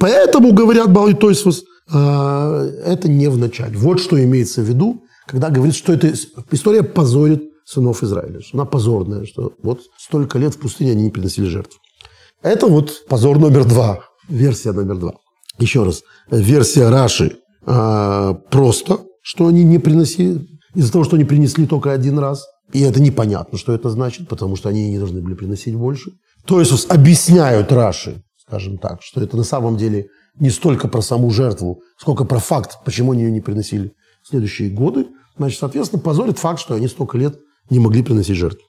[0.00, 3.76] Поэтому, говорят Балай Тойсвас, а, это не в начале.
[3.76, 6.12] Вот что имеется в виду, когда говорит, что эта
[6.50, 8.40] история позорит сынов Израиля.
[8.40, 11.78] Что она позорная, что вот столько лет в пустыне они не приносили жертв.
[12.44, 15.14] Это вот позор номер два, версия номер два.
[15.58, 21.66] Еще раз, версия Раши э, просто, что они не приносили, из-за того, что они принесли
[21.66, 22.44] только один раз.
[22.74, 26.10] И это непонятно, что это значит, потому что они не должны были приносить больше.
[26.44, 31.30] То есть объясняют Раши, скажем так, что это на самом деле не столько про саму
[31.30, 35.06] жертву, сколько про факт, почему они ее не приносили в следующие годы.
[35.38, 37.38] Значит, соответственно, позорит факт, что они столько лет
[37.70, 38.60] не могли приносить жертву.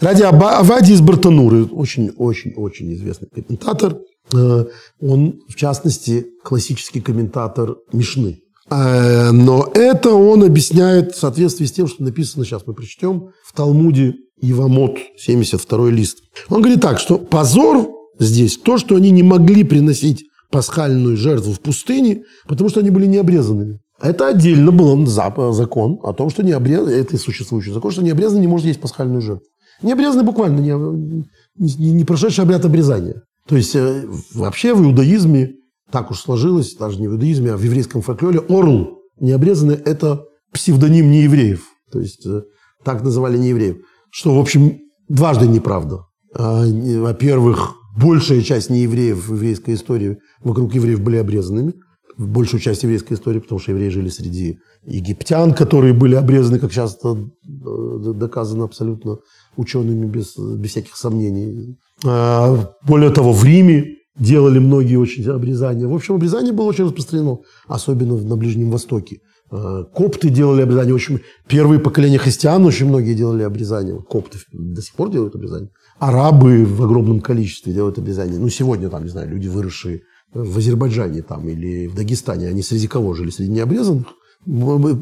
[0.00, 3.98] Ради Авади из Бартануры, очень-очень-очень известный комментатор,
[4.32, 4.64] э,
[5.00, 8.40] он, в частности, классический комментатор Мишны.
[8.70, 13.52] Э, но это он объясняет в соответствии с тем, что написано, сейчас мы прочтем, в
[13.54, 16.18] Талмуде Ивамот, 72 лист.
[16.48, 17.88] Он говорит так, что позор
[18.18, 23.06] здесь то, что они не могли приносить пасхальную жертву в пустыне, потому что они были
[23.06, 23.80] необрезанными.
[24.02, 28.48] Это отдельно был закон о том, что необрезанный, это и существующий закон, что необрезанный не
[28.48, 29.46] может есть пасхальную жертву.
[29.80, 31.24] Необрезанный буквально не,
[31.56, 33.22] не, не прошедший обряд обрезания.
[33.46, 35.54] То есть э, вообще в иудаизме
[35.92, 41.10] так уж сложилось, даже не в иудаизме, а в еврейском фольклоре, орл необрезанный– это псевдоним
[41.10, 41.64] неевреев.
[41.92, 42.42] То есть э,
[42.84, 43.76] так называли неевреев.
[44.10, 46.06] Что, в общем, дважды неправда.
[46.34, 51.74] А, во-первых, большая часть неевреев в еврейской истории вокруг евреев были обрезанными–
[52.18, 57.16] большую часть еврейской истории, потому что евреи жили среди египтян, которые были обрезаны, как часто
[57.16, 59.18] э, доказано абсолютно
[59.56, 61.78] учеными без, без всяких сомнений.
[62.04, 65.86] А, более того, в Риме делали многие очень обрезания.
[65.86, 69.20] В общем, обрезание было очень распространено, особенно на Ближнем Востоке.
[69.50, 70.94] А, копты делали обрезание.
[70.94, 73.98] Очень, первые поколения христиан очень многие делали обрезание.
[74.02, 75.70] Копты до сих пор делают обрезание.
[75.98, 78.38] Арабы в огромном количестве делают обрезание.
[78.38, 82.86] Ну, сегодня там, не знаю, люди, выросшие в Азербайджане там, или в Дагестане, они среди
[82.86, 83.30] кого жили?
[83.30, 84.06] Среди необрезанных?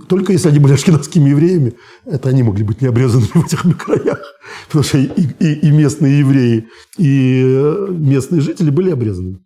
[0.09, 4.21] Только если они были ашкенадскими евреями, это они могли быть необрезанными в этих краях.
[4.67, 5.09] Потому что и,
[5.41, 6.67] и, и местные евреи,
[6.99, 9.39] и э, местные жители были обрезаны.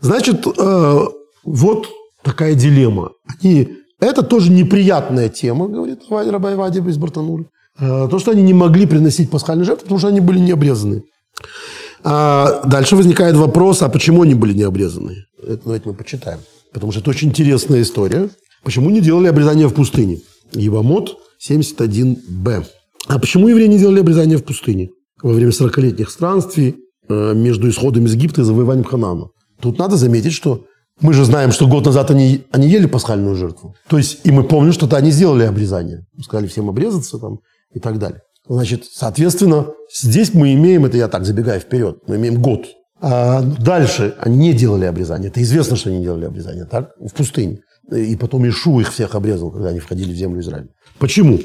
[0.00, 1.00] Значит, э,
[1.44, 1.88] вот
[2.22, 3.12] такая дилемма.
[3.40, 7.46] Они, это тоже неприятная тема, говорит Рабай Вади из Бартанули.
[7.78, 11.02] Э, то, что они не могли приносить пасхальные жертвы, потому что они были не обрезаны.
[12.04, 15.24] А дальше возникает вопрос, а почему они были не обрезаны?
[15.42, 16.40] Это давайте мы почитаем.
[16.72, 18.28] Потому что это очень интересная история.
[18.62, 20.20] Почему не делали обрезание в пустыне?
[20.52, 21.16] Евамот
[21.48, 22.64] 71б.
[23.06, 24.90] А почему евреи не делали обрезание в пустыне?
[25.22, 26.76] Во время 40-летних странствий
[27.08, 29.28] э, между исходом из Египта и завоеванием Ханана.
[29.60, 30.64] Тут надо заметить, что
[31.00, 33.74] мы же знаем, что год назад они, они ели пасхальную жертву.
[33.88, 36.06] То есть, и мы помним, что-то они сделали обрезание.
[36.22, 37.38] Сказали всем обрезаться там
[37.72, 38.20] и так далее.
[38.46, 42.66] Значит, соответственно, здесь мы имеем, это я так забегаю вперед, мы имеем год.
[43.00, 45.28] А дальше они не делали обрезание.
[45.28, 46.90] Это известно, что они не делали обрезание, так?
[46.98, 47.60] В пустыне.
[47.92, 50.68] И потом Ишу их всех обрезал, когда они входили в землю Израиля.
[50.98, 51.38] Почему?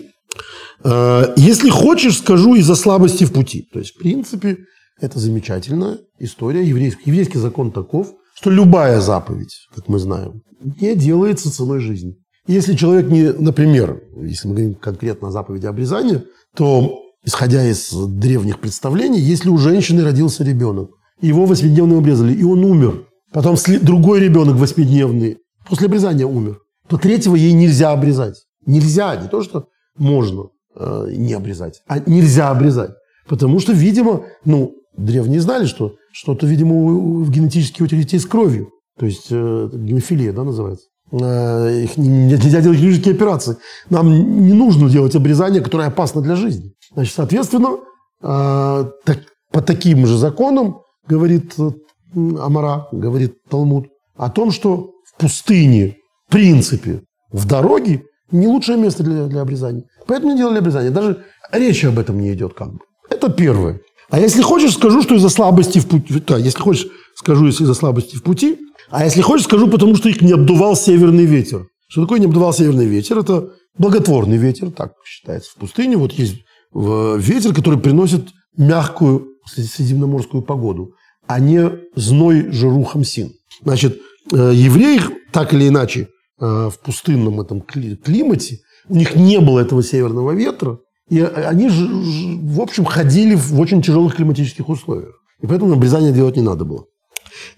[0.84, 3.68] А, если хочешь, скажу из-за слабости в пути.
[3.74, 4.58] То есть, в принципе,
[5.02, 6.64] это замечательная история.
[6.64, 12.16] Еврейский, еврейский закон таков, что любая заповедь, как мы знаем, не делается ценой жизни.
[12.48, 16.24] Если человек не, например, если мы говорим конкретно о заповеди обрезания,
[16.60, 20.90] то, исходя из древних представлений, если у женщины родился ребенок,
[21.22, 25.38] его восьмидневно обрезали, и он умер, потом другой ребенок восьмидневный
[25.70, 28.44] после обрезания умер, то третьего ей нельзя обрезать.
[28.66, 32.92] Нельзя, не то, что можно э, не обрезать, а нельзя обрезать.
[33.30, 36.76] Потому что, видимо, ну, древние знали, что что-то, видимо,
[37.24, 38.68] в генетически у детей с кровью.
[39.00, 40.88] То есть э, гемофилия, да, называется.
[41.12, 43.58] Их нельзя делать хирургические операции.
[43.90, 46.74] Нам не нужно делать обрезание, которое опасно для жизни.
[46.94, 47.78] Значит, соответственно,
[48.22, 49.20] э, так,
[49.52, 51.72] по таким же законам, говорит э,
[52.16, 53.88] Амара, говорит Талмуд,
[54.18, 55.98] о том, что в пустыне,
[56.28, 57.02] в принципе,
[57.32, 59.86] в дороге не лучшее место для, для обрезания.
[60.06, 60.92] Поэтому не делали обрезание.
[60.92, 62.80] Даже речи об этом не идет как бы.
[63.10, 63.82] Это первое.
[64.10, 66.22] А если хочешь, скажу, что из-за слабости в пути.
[66.28, 68.58] Да, если хочешь, скажу, если из-за слабости в пути.
[68.90, 71.68] А если хочешь, скажу, потому что их не обдувал северный ветер.
[71.88, 73.20] Что такое не обдувал северный ветер?
[73.20, 75.98] Это благотворный ветер, так считается в пустыне.
[75.98, 76.42] Вот есть
[76.74, 80.94] ветер, который приносит мягкую средиземноморскую погоду,
[81.28, 83.34] а не зной жиру хамсин.
[83.64, 84.00] Значит,
[84.32, 85.02] э, евреи
[85.32, 90.80] так или иначе э, в пустынном этом климате, у них не было этого северного ветра,
[91.10, 95.16] и они, же, в общем, ходили в очень тяжелых климатических условиях.
[95.42, 96.86] И поэтому обрезание делать не надо было.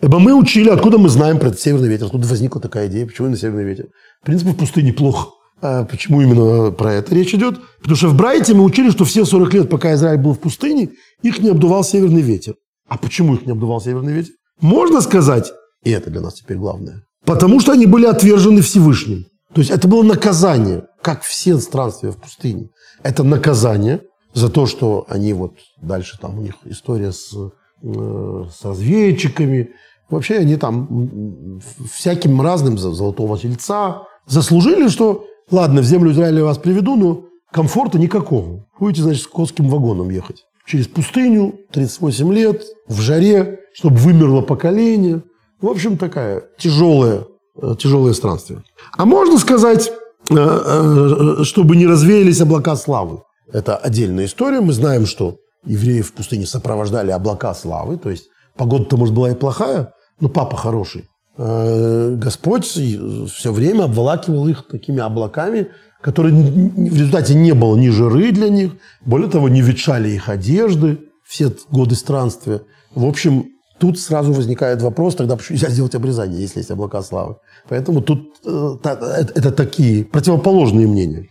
[0.01, 3.29] Ибо мы учили, откуда мы знаем про этот северный ветер, откуда возникла такая идея, почему
[3.29, 3.87] на северный ветер.
[4.21, 5.29] В принципе, в пустыне плохо.
[5.61, 7.59] А почему именно про это речь идет?
[7.79, 10.89] Потому что в Брайте мы учили, что все 40 лет, пока Израиль был в пустыне,
[11.21, 12.55] их не обдувал северный ветер.
[12.87, 14.33] А почему их не обдувал северный ветер?
[14.59, 15.51] Можно сказать,
[15.83, 19.25] и это для нас теперь главное, потому что они были отвержены Всевышним.
[19.53, 22.69] То есть это было наказание, как все странствия в пустыне.
[23.03, 24.01] Это наказание
[24.33, 29.71] за то, что они вот дальше там у них история с, э, с разведчиками.
[30.09, 31.59] Вообще они там
[31.93, 37.99] всяким разным за золотого тельца заслужили, что Ладно, в землю Израиля вас приведу, но комфорта
[37.99, 38.65] никакого.
[38.79, 40.45] Будете, значит, с конским вагоном ехать.
[40.65, 45.23] Через пустыню, 38 лет, в жаре, чтобы вымерло поколение.
[45.59, 47.25] В общем, такая тяжелая,
[47.61, 48.63] э, тяжелое странствие.
[48.97, 49.91] А можно сказать,
[50.27, 53.23] чтобы не развеялись облака славы.
[53.51, 54.61] Это отдельная история.
[54.61, 57.97] Мы знаем, что евреи в пустыне сопровождали облака славы.
[57.97, 58.25] То есть
[58.57, 61.05] погода-то, может, была и плохая, но папа хороший.
[61.37, 65.69] Э, Господь все время обволакивал их такими облаками,
[66.01, 68.73] которые в результате не было ни жиры для них,
[69.05, 72.61] более того, не ветшали их одежды все годы странствия.
[72.93, 73.45] В общем,
[73.81, 77.37] тут сразу возникает вопрос, тогда почему нельзя сделать обрезание, если есть облака славы.
[77.67, 81.27] Поэтому тут э, это такие противоположные мнения.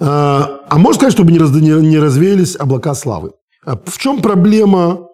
[0.00, 3.32] Э, а можно сказать, чтобы не развеялись облака славы?
[3.64, 5.08] В чем проблема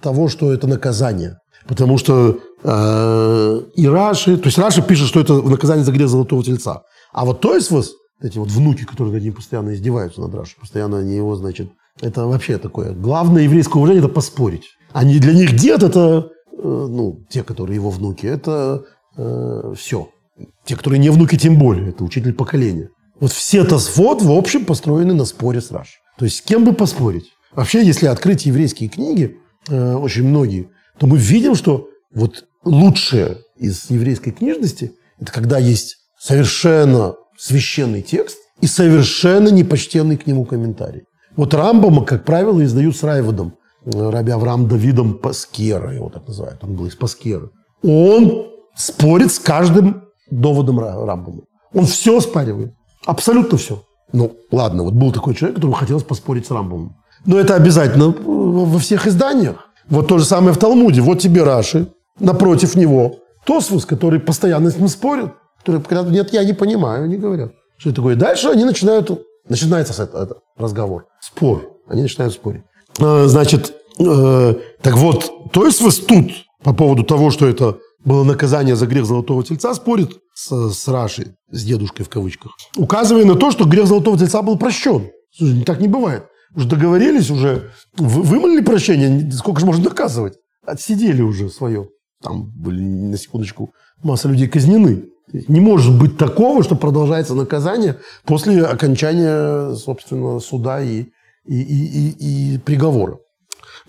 [0.00, 1.38] того, что это наказание?
[1.66, 6.44] Потому что э, и Раши, то есть Раши пишет, что это наказание за грех золотого
[6.44, 6.82] тельца.
[7.12, 11.16] А вот Тойсвос, эти вот внуки, которые над ним постоянно издеваются над Раши, постоянно они
[11.16, 11.70] его, значит,
[12.00, 12.92] это вообще такое.
[12.92, 14.64] Главное еврейское уважение– это поспорить.
[14.92, 18.84] Они, для них дед– это, э, ну, те, которые его внуки, это
[19.16, 20.10] э, все.
[20.64, 21.90] Те, которые не внуки, тем более.
[21.90, 22.90] Это учитель поколения.
[23.18, 25.98] Вот все Тосфот, в общем, построены на споре с Раши.
[26.18, 27.32] То есть с кем бы поспорить?
[27.54, 29.38] Вообще, если открыть еврейские книги,
[29.68, 30.68] э, очень многие,
[30.98, 38.38] то мы видим, что вот лучшее из еврейской книжности– это когда есть совершенно священный текст
[38.60, 41.02] и совершенно непочтенный к нему комментарий.
[41.36, 46.62] Вот Рамбама, как правило, издают с Райводом, э, раби Авраам Давидом Паскера, его так называют,
[46.64, 47.50] он был из Паскера.
[47.82, 51.42] Он спорит с каждым доводом Рамбама.
[51.74, 52.72] Он все спаривает,
[53.04, 53.82] абсолютно все.
[54.12, 56.96] Ну, ладно, вот был такой человек, которому хотелось поспорить с Рамбамом.
[57.24, 59.66] Но это обязательно во всех изданиях.
[59.88, 61.00] Вот то же самое в Талмуде.
[61.00, 65.30] Вот тебе Раши, напротив него Тосфус, который постоянно с ним спорит.
[65.58, 67.52] Который говорят, нет, я не понимаю, они говорят.
[67.78, 68.16] Что это такое?
[68.16, 69.10] Дальше они начинают,
[69.48, 71.72] начинается с этого, это, разговор, спор.
[71.88, 72.62] Они начинают спорить.
[73.00, 76.30] А, значит, э, так вот, Тосфус тут
[76.62, 81.34] по поводу того, что это было наказание за грех золотого тельца, спорит с, с Рашей,
[81.50, 85.10] с дедушкой в кавычках, указывая на то, что грех золотого тельца был прощен.
[85.36, 86.24] Слушай, так не бывает.
[86.54, 90.34] Уже договорились, уже вымолили прощение, сколько же можно наказывать?
[90.64, 91.88] Отсидели уже свое.
[92.22, 93.72] Там были, на секундочку,
[94.02, 95.04] масса людей казнены.
[95.32, 101.06] Не может быть такого, что продолжается наказание после окончания, собственно, суда и,
[101.46, 103.18] и, и, и, приговора.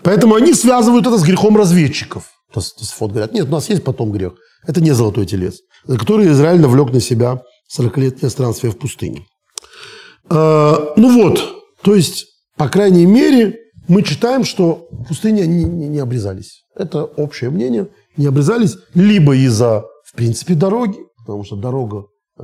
[0.02, 2.24] Поэтому они связывают это с грехом разведчиков.
[2.52, 4.32] Тосфот говорят, нет, у нас есть потом грех.
[4.66, 7.42] Это не золотой телец, который Израиль навлек на себя
[7.76, 9.26] 40-летнее странствие в пустыне.
[10.28, 11.40] А, ну вот,
[11.82, 12.26] то есть
[12.58, 16.64] по крайней мере, мы читаем, что пустыни не, не, не обрезались.
[16.74, 17.88] Это общее мнение.
[18.16, 20.98] Не обрезались либо из-за, в принципе, дороги,
[21.28, 22.06] потому что дорога
[22.38, 22.42] э,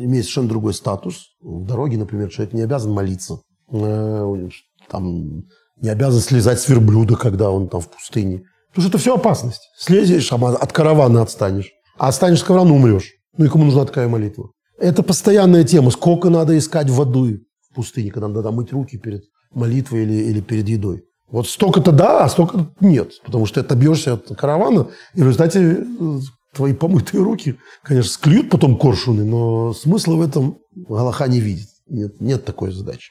[0.00, 1.26] имеет совершенно другой статус.
[1.42, 3.40] В дороге, например, человек не обязан молиться.
[3.70, 4.48] Э,
[4.88, 5.44] там,
[5.82, 8.44] не обязан слезать с верблюда, когда он там в пустыне.
[8.70, 9.60] Потому что это все опасность.
[9.76, 11.72] Слезешь, от каравана отстанешь.
[11.98, 13.12] А отстанешь с каравана, умрешь.
[13.36, 14.52] Ну и кому нужна такая молитва?
[14.78, 15.90] Это постоянная тема.
[15.90, 20.66] Сколько надо искать воды в пустыне, когда надо мыть руки перед молитвы или, или перед
[20.70, 21.04] едой.
[21.30, 23.10] Вот столько-то да, а столько нет.
[23.26, 26.18] Потому что ты отобьешься от каравана, и в результате э,
[26.54, 31.68] твои помытые руки, конечно, склюют потом коршуны, но смысла в этом Галаха не видит.
[31.88, 33.10] Нет, нет такой задачи.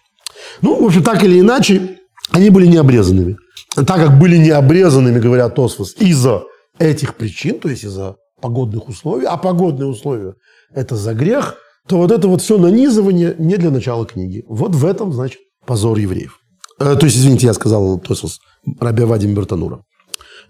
[0.62, 1.98] Ну, в общем, так или иначе,
[2.32, 3.38] они были необрезанными.
[3.76, 6.44] Так как были необрезанными, говорят Тосфос, из-за
[6.80, 10.34] этих причин, то есть из-за погодных условий, а погодные условия–
[10.74, 11.56] это за грех,
[11.88, 14.44] то вот это вот все нанизывание не для начала книги.
[14.48, 16.38] Вот в этом, значит, позор евреев.
[16.80, 18.40] Э, то есть, извините, я сказал Тосфос,
[18.80, 19.84] Раби Вадим Бертанура.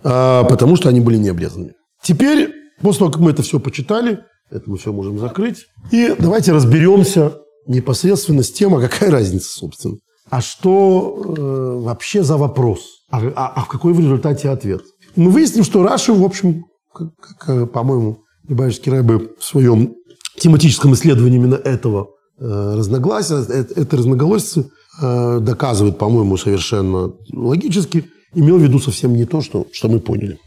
[0.03, 1.73] Э, потому что они были необрезанными.
[2.03, 4.19] Теперь, после того, как мы это все почитали,
[4.49, 5.65] это мы все можем закрыть.
[5.91, 9.97] И давайте разберемся непосредственно с тем, а какая разница, собственно.
[10.29, 12.81] А что э, вообще за вопрос?
[13.09, 14.81] А, а, а какой в результате ответ?
[15.15, 19.93] Мы выясним, что Раши, в общем, как, как по-моему, Любавичский Рэбе в своем
[20.39, 22.09] тематическом исследовании именно этого
[22.39, 24.69] э, разногласия, это, это разноголосицы
[25.01, 30.39] э, доказывает, по-моему, совершенно логически, имел в виду совсем не то, что, что мы поняли.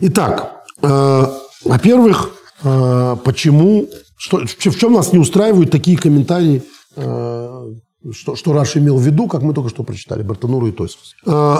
[0.00, 1.24] Итак, э,
[1.64, 2.30] во-первых,
[2.62, 6.62] э, почему, что, в чем нас не устраивают такие комментарии,
[6.96, 7.72] э,
[8.12, 11.14] что, что Раш имел в виду, как мы только что прочитали, Бартануру и Тойсус.
[11.26, 11.56] Э,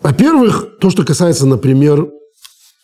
[0.00, 2.08] во-первых, то, что касается, например,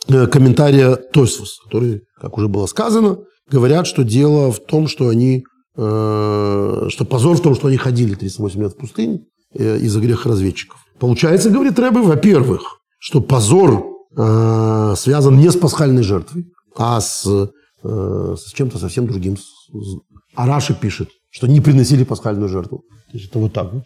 [0.09, 3.19] комментария Тойсус, который, как уже было сказано,
[3.51, 5.45] говорят, что дело в том, что они,
[5.77, 9.21] что позор в том, что они ходили 38 лет в пустыне
[9.55, 10.79] из-за греха разведчиков.
[10.99, 16.45] Получается, говорит Рэбе, во-первых, что позор связан не с пасхальной жертвой,
[16.77, 17.27] а с,
[17.83, 19.37] э, с чем-то совсем другим.
[20.35, 22.85] А Раши пишет, что не приносили пасхальную жертву.
[23.11, 23.85] То есть это вот так вот.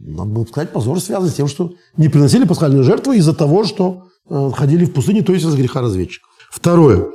[0.00, 4.04] Надо было сказать, позор связан с тем, что не приносили пасхальную жертву из-за того, что
[4.28, 6.30] э, ходили в пустыне, то есть из-за греха разведчиков.
[6.50, 7.10] Второе.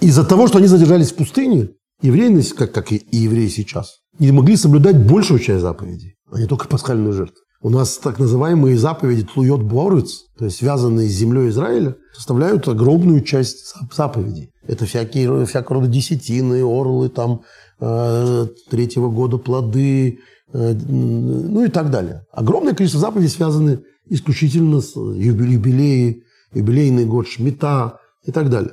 [0.00, 1.70] Из-за того, что они задержались в пустыне,
[2.02, 6.68] евреи, как, как и евреи сейчас, не могли соблюдать большую часть заповедей, а не только
[6.68, 7.40] пасхальную жертву.
[7.62, 13.22] У нас так называемые заповеди Тлуйот Борец, то есть связанные с землей Израиля, составляют огромную
[13.22, 14.50] часть заповедей.
[14.66, 17.42] Это всякие, всякого рода десятины, орлы, там,
[17.80, 20.18] э, третьего года плоды,
[20.52, 22.26] э, ну и так далее.
[22.32, 28.72] Огромное количество заповедей связаны исключительно с юбилеи, юбилейный год Шмита и так далее.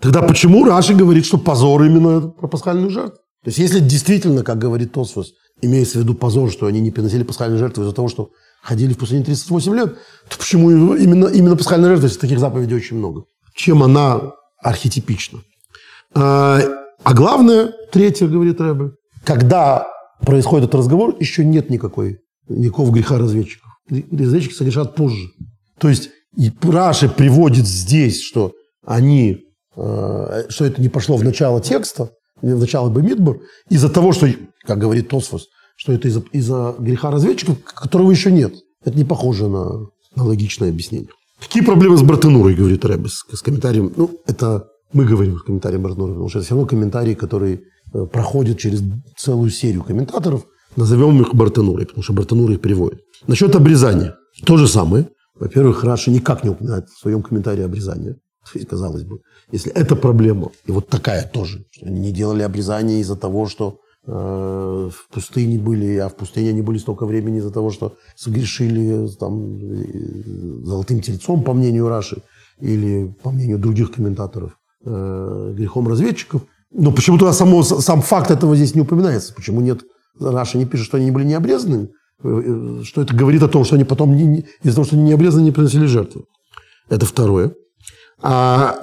[0.00, 3.18] Тогда почему Раши говорит, что позор именно про пасхальную жертву?
[3.44, 5.32] То есть, если действительно, как говорит Тосфос,
[5.62, 8.30] имеется в виду позор, что они не приносили пасхальную жертву из-за того, что
[8.62, 9.96] ходили в пустыне 38 лет,
[10.28, 13.24] то почему именно, именно пасхальная жертва, если таких заповедей очень много?
[13.54, 14.32] Чем она
[14.62, 15.40] архетипична?
[16.14, 16.60] А,
[17.02, 18.92] а главное, третье, говорит Рэбе,
[19.24, 19.86] когда
[20.20, 23.68] происходит этот разговор, еще нет никакой, никакого греха разведчиков.
[23.88, 25.28] Разведчики согрешат позже.
[25.78, 26.10] То есть
[26.62, 28.52] Раши приводит здесь, что
[28.84, 29.40] они,
[29.76, 32.10] э, что это не пошло в начало текста,
[32.40, 34.28] в начало Бамидбур, из-за того, что,
[34.64, 36.48] как говорит Тосфос, что это из-за из
[36.78, 38.54] греха разведчиков, которого еще нет.
[38.84, 39.86] Это не похоже на,
[40.16, 41.08] на логичное объяснение.
[41.40, 43.92] Какие проблемы с Бартенурой, говорит Рэбе, с, комментарием.
[43.96, 48.06] Ну, это мы говорим с комментарием Бартенуры, потому что это все равно комментарий, который э,
[48.06, 48.82] проходит через
[49.16, 50.46] целую серию комментаторов.
[50.76, 53.00] Назовем их Бартенурой, потому что Бартенура их приводит.
[53.26, 54.16] Насчет обрезания.
[54.44, 55.08] То же самое.
[55.34, 58.16] Во-первых, Раша никак не упоминает в своем комментарии обрезание.
[58.68, 63.16] Казалось бы, если это проблема, и вот такая тоже, что они не делали обрезание из-за
[63.16, 67.96] того, что в пустыне были, а в пустыне они были столько времени из-за того, что
[68.16, 72.22] согрешили там, э, золотым тельцом, по мнению Раши,
[72.60, 76.42] или по мнению других комментаторов, э, грехом разведчиков.
[76.72, 79.34] Но почему-то само, сам факт этого здесь не упоминается.
[79.34, 79.82] Почему нет?
[80.18, 81.90] Раша не пишет, что они были не обрезаны,
[82.24, 85.12] э, что это говорит о том, что они потом не, из-за того, что они не
[85.12, 86.26] обрезаны, не приносили жертву.
[86.88, 87.54] Это второе.
[88.20, 88.78] А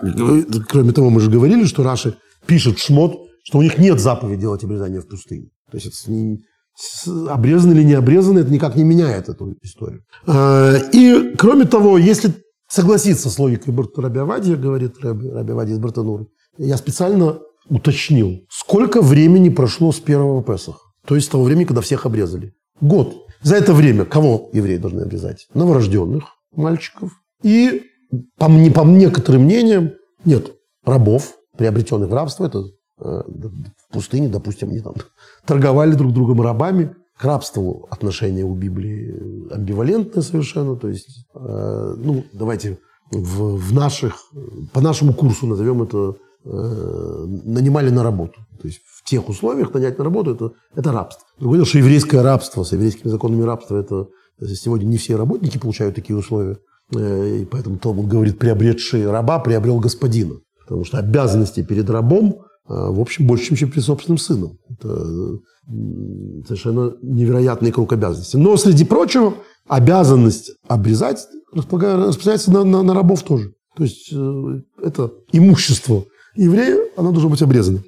[0.70, 2.16] кроме того, мы же говорили, что Раши
[2.46, 5.48] пишет Шмот, что у них нет заповеди делать обрезание в пустыне.
[5.72, 6.44] То есть это не,
[7.28, 10.04] обрезаны или не обрезаны, это никак не меняет эту историю.
[10.28, 12.32] А, и кроме того, если
[12.68, 16.28] согласиться с логикой Раби Авадия, говорит Раби, Раби Авадия из Бартануры,
[16.60, 21.82] я специально уточнил, сколько времени прошло с первого Песаха, то есть с того времени, когда
[21.82, 22.54] всех обрезали.
[22.80, 23.16] Год.
[23.42, 25.48] За это время кого евреи должны обрезать?
[25.56, 26.26] Новорожденных
[26.56, 27.82] мальчиков и
[28.38, 29.94] по, не, по некоторым мнениям,
[30.24, 30.52] нет
[30.86, 32.46] рабов, приобретенных в рабство.
[32.46, 32.66] Это
[33.00, 34.96] в пустыне, допустим, они там
[35.46, 36.96] торговали друг другом рабами.
[37.18, 40.78] К рабству отношение у Библии амбивалентное совершенно.
[40.78, 42.80] То есть, э, ну, давайте
[43.12, 44.16] в, в наших,
[44.72, 48.40] по нашему курсу назовем это, э, нанимали на работу.
[48.62, 51.28] То есть в тех условиях нанять на работу это, это рабство.
[51.40, 54.08] Другое дело, что еврейское рабство с еврейскими законами рабства это
[54.56, 56.58] сегодня не все работники получают такие условия.
[56.96, 60.36] Э, и поэтому Талмуд говорит, приобретший раба приобрел господина.
[60.62, 64.58] Потому что обязанности перед рабом, э, в общем, больше, чем перед собственным сыном.
[64.70, 65.40] Это
[66.48, 68.38] совершенно невероятный круг обязанностей.
[68.38, 69.34] Но, среди прочего,
[69.68, 73.54] обязанность обрезать распространяется на, на, на рабов тоже.
[73.76, 76.06] То есть э, это имущество
[76.36, 77.84] еврея, оно должно быть обрезано.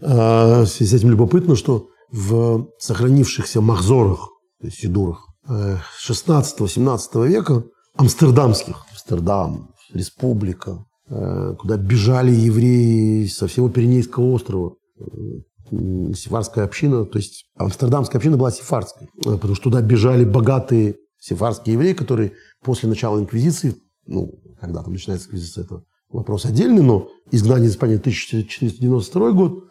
[0.00, 4.28] Связи с этим любопытно, что в сохранившихся махзорах,
[4.60, 7.64] то есть сидурах 16-17 э, века,
[7.96, 15.04] амстердамских, Амстердам, республика, э, куда бежали евреи со всего Пиренейского острова, э,
[16.14, 21.92] сефарская община, то есть амстердамская община была сефарской, потому что туда бежали богатые сефарские евреи,
[21.92, 22.32] которые
[22.62, 23.74] после начала инквизиции,
[24.06, 29.64] ну, когда там начинается инквизиция, это вопрос отдельный, но изгнание из Испании 1492 год,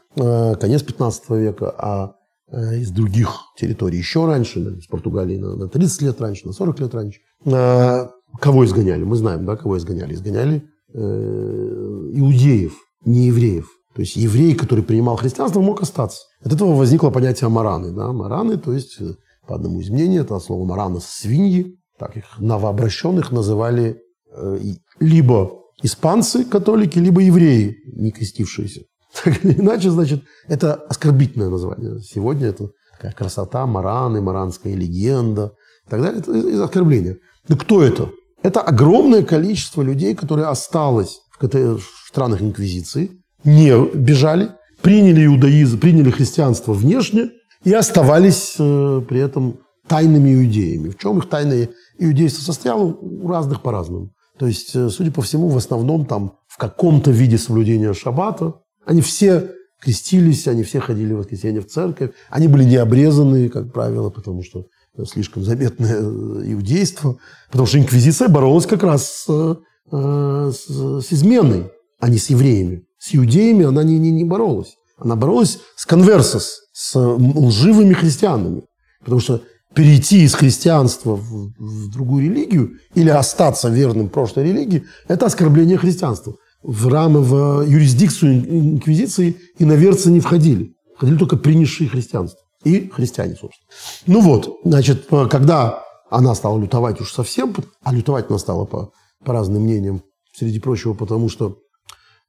[0.59, 2.15] конец 15 века, а
[2.47, 6.79] Э, из других территорий еще раньше, из Португалии на, на 30 лет раньше, на 40
[6.79, 7.19] лет раньше.
[7.43, 9.03] Кого изгоняли?
[9.03, 10.13] Мы знаем, да, кого изгоняли.
[10.13, 10.61] Изгоняли э,
[10.95, 12.73] иудеев,
[13.05, 13.67] не евреев.
[13.95, 16.23] То есть еврей, который принимал христианство, мог остаться.
[16.43, 17.91] От этого возникло понятие мараны.
[17.91, 18.11] Да?
[18.11, 19.13] Мараны, то есть, э,
[19.47, 21.77] по одному из мнений, это слово марана– свиньи.
[21.97, 24.01] Так их новообращенных называли
[24.35, 24.59] э,
[24.99, 28.81] либо испанцы, католики, либо евреи, не крестившиеся.
[29.23, 32.01] Так или иначе, значит, это оскорбительное название.
[32.01, 35.53] Сегодня это такая красота, мараны, маранская легенда
[35.87, 36.19] и так далее.
[36.19, 37.17] Это из оскорбления.
[37.47, 38.11] Но кто это?
[38.45, 43.09] Это огромное количество людей, которые осталось в странах инквизиции,
[43.43, 44.51] не бежали,
[44.83, 47.31] приняли иудаизм, приняли христианство внешне
[47.63, 50.89] и оставались э, при этом тайными иудеями.
[50.89, 52.83] В чем их тайное иудейство состояло?
[52.83, 54.11] У разных по-разному.
[54.37, 58.53] То есть, э, судя по всему, в основном там в каком-то виде соблюдения шаббата,
[58.85, 59.49] они все
[59.81, 62.11] крестились, они все ходили в воскресенье в церковь.
[62.29, 64.65] Они были не обрезаны, как правило, потому что
[65.03, 67.17] слишком заметное э, иудейство.
[67.51, 69.57] Потому что инквизиция боролась как раз с,
[69.91, 72.83] э, с, с изменой, а не с евреями.
[72.97, 74.75] С иудеями она не, не, не боролась.
[74.97, 78.63] Она боролась с конверсос, с лживыми христианами.
[79.01, 79.41] Потому что
[79.73, 86.35] перейти из христианства в, в другую религию или остаться верным прошлой религии– это оскорбление христианства
[86.65, 90.73] в рамы, в юрисдикцию инквизиции иноверцы не входили.
[90.95, 92.39] Входили только принявшие христианство.
[92.65, 93.69] И христиане, собственно.
[94.07, 98.91] Ну вот, значит, когда она стала лютовать уж совсем, а лютовать она стала по,
[99.23, 100.01] по разным мнениям,
[100.35, 101.59] среди прочего, потому что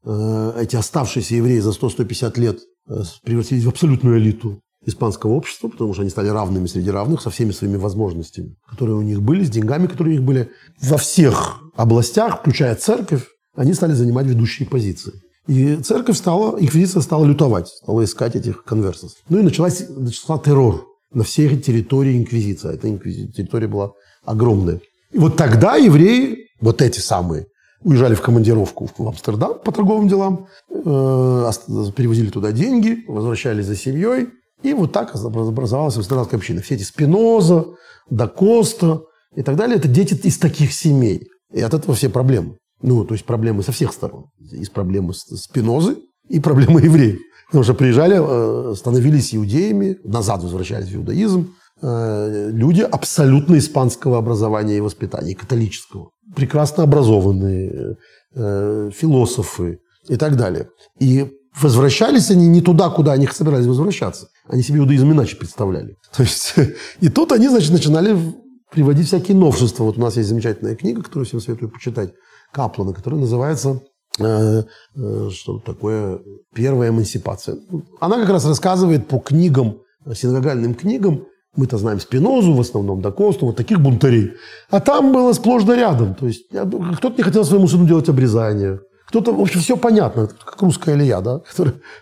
[0.04, 5.92] э, эти оставшиеся евреи за 100-150 лет э, превратились в абсолютную элиту испанского общества, потому
[5.92, 9.50] что они стали равными среди равных со всеми своими возможностями, которые у них были, с
[9.50, 13.26] деньгами, которые у них были во всех областях, включая церковь,
[13.56, 15.12] они стали занимать ведущие позиции.
[15.46, 19.12] И церковь стала, инквизиция стала лютовать, стала искать этих конверсов.
[19.28, 22.74] Ну и началась, начался террор на всей территории инквизиции.
[22.74, 22.88] Эта
[23.32, 23.92] территория была
[24.24, 24.80] огромная.
[25.12, 27.46] И вот тогда евреи, вот эти самые,
[27.82, 30.74] уезжали в командировку в Амстердам по торговым делам, э,
[31.94, 34.28] перевозили туда деньги, возвращались за семьей.
[34.62, 36.62] И вот так образовалась амстердамская община.
[36.62, 37.66] Все эти Спиноза,
[38.10, 39.02] Дакоста
[39.36, 41.28] и так далее– это дети из таких семей.
[41.52, 42.56] И от этого все проблемы.
[42.82, 44.26] Ну, то есть проблемы со всех сторон.
[44.38, 45.96] Есть проблемы Спинозы
[46.28, 47.20] и проблемы евреев.
[47.48, 54.76] Потому что приезжали, э, становились иудеями, назад возвращались в иудаизм, э, люди абсолютно испанского образования
[54.76, 56.10] и воспитания, католического.
[56.34, 57.96] Прекрасно образованные,
[58.34, 60.68] э, философы и так далее.
[60.98, 64.28] И возвращались они не туда, куда они собирались возвращаться.
[64.48, 65.96] Они себе иудаизм иначе представляли.
[66.16, 66.54] То есть,
[67.00, 68.16] и тут они, значит, начинали
[68.72, 69.84] приводить всякие новшества.
[69.84, 72.12] Вот у нас есть замечательная книга, которую всем советую почитать.
[72.52, 73.82] Каплана, который называется
[74.18, 74.62] э,
[74.94, 76.20] э, что такое
[76.54, 77.56] первая эмансипация.
[78.00, 79.78] Она как раз рассказывает по книгам,
[80.14, 81.26] синагогальным книгам,
[81.56, 84.32] мы-то знаем Спинозу, в основном Дакосту, вот таких бунтарей.
[84.70, 86.14] А там было сплошь да рядом.
[86.14, 88.80] То есть кто-то не хотел своему сыну делать обрезание.
[89.08, 91.40] Кто-то, в общем, все понятно, как русская Илья, да?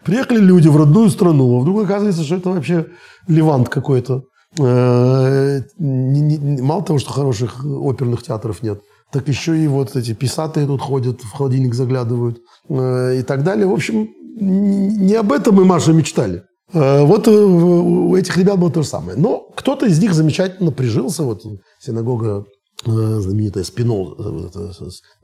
[0.04, 2.86] Приехали люди в родную страну, а вдруг оказывается, что это вообще
[3.28, 4.24] Левант какой-то.
[4.58, 8.80] Э, мало того, что хороших оперных театров нет–
[9.12, 13.66] так еще и вот эти писатые тут ходят, в холодильник заглядывают э, и так далее.
[13.66, 16.42] В общем, не об этом мы, Маша, мечтали.
[16.72, 19.16] Э, вот э, у этих ребят было то же самое.
[19.16, 21.22] Но кто-то из них замечательно прижился.
[21.22, 21.42] Вот
[21.78, 22.44] синагога
[22.84, 24.50] знаменитая Спиноза,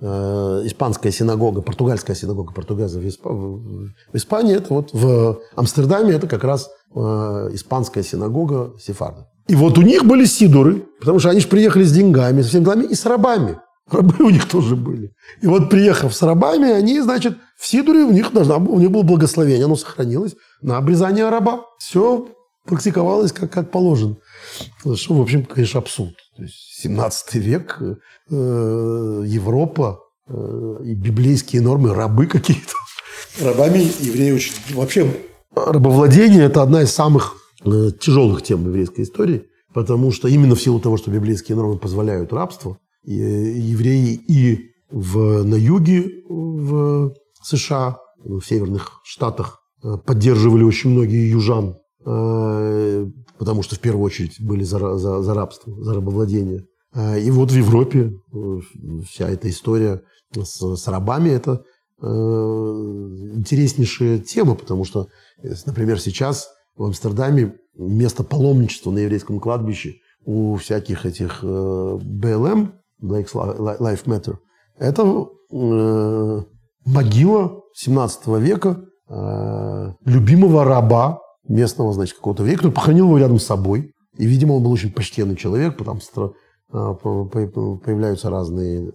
[0.01, 8.03] испанская синагога, португальская синагога португальцев в Испании, это вот в Амстердаме это как раз испанская
[8.03, 9.29] синагога сефарда.
[9.49, 12.65] И вот у них были сидоры, потому что они же приехали с деньгами, со всеми
[12.65, 13.59] делами и с рабами.
[13.91, 15.13] Рабы у них тоже были.
[15.43, 19.03] И вот приехав с рабами, они, значит, в Сидоре у них, должна, у них было
[19.03, 21.65] благословение, оно сохранилось на обрезание раба.
[21.79, 22.29] Все
[22.67, 24.17] практиковалось как, как положено.
[24.95, 26.15] Что, в общем, конечно, абсурд.
[26.37, 27.95] То есть 17 век, э,
[29.27, 32.75] Европа э, и библейские нормы, рабы какие-то.
[33.43, 34.53] Рабами евреи очень...
[34.75, 35.13] Вообще,
[35.55, 37.35] рабовладение– это одна из самых
[37.65, 42.33] э, тяжелых тем еврейской истории, потому что именно в силу того, что библейские нормы позволяют
[42.33, 51.31] рабство– евреи и в, на юге в США, в северных штатах э, поддерживали очень многие
[51.31, 53.07] южан э,
[53.39, 56.67] потому что в первую очередь были за, за, за рабство, за рабовладение.
[56.95, 58.13] Э, и вот в Европе
[59.07, 60.03] вся эта история
[60.35, 61.65] с, с рабами– это
[62.03, 65.09] интереснейшая тема, потому что,
[65.67, 72.73] например, сейчас в Амстердаме место паломничества на еврейском кладбище у всяких этих БЛМ,
[73.03, 74.37] Black Lives Matter,
[74.79, 75.27] это
[76.85, 83.45] могила 17 века э, любимого раба местного, значит, какого-то века, который похоронил его рядом с
[83.45, 83.93] собой.
[84.17, 86.35] И, видимо, он был очень почтенный человек, потому что
[86.73, 88.93] э, появляются разные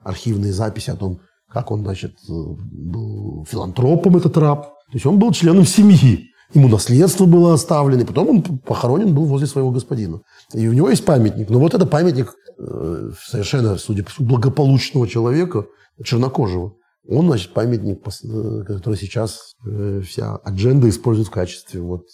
[0.00, 4.62] архивные записи о том, как он, значит, был филантропом, этот раб.
[4.62, 6.31] То есть он был членом семьи.
[6.54, 10.20] Ему наследство было оставлено, и потом он похоронен был возле своего господина.
[10.52, 11.48] И у него есть памятник.
[11.48, 15.66] Но вот это памятник э, совершенно, судя по благополучного человека,
[16.04, 16.74] чернокожего.
[17.08, 22.06] Он, значит, памятник, э, который сейчас э, вся адженда использует в качестве вот,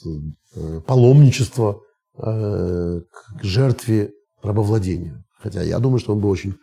[0.87, 1.81] паломничества
[2.17, 3.05] к
[3.43, 4.11] жертве
[4.43, 5.25] рабовладения.
[5.41, 6.55] Хотя я думаю, что он бы очень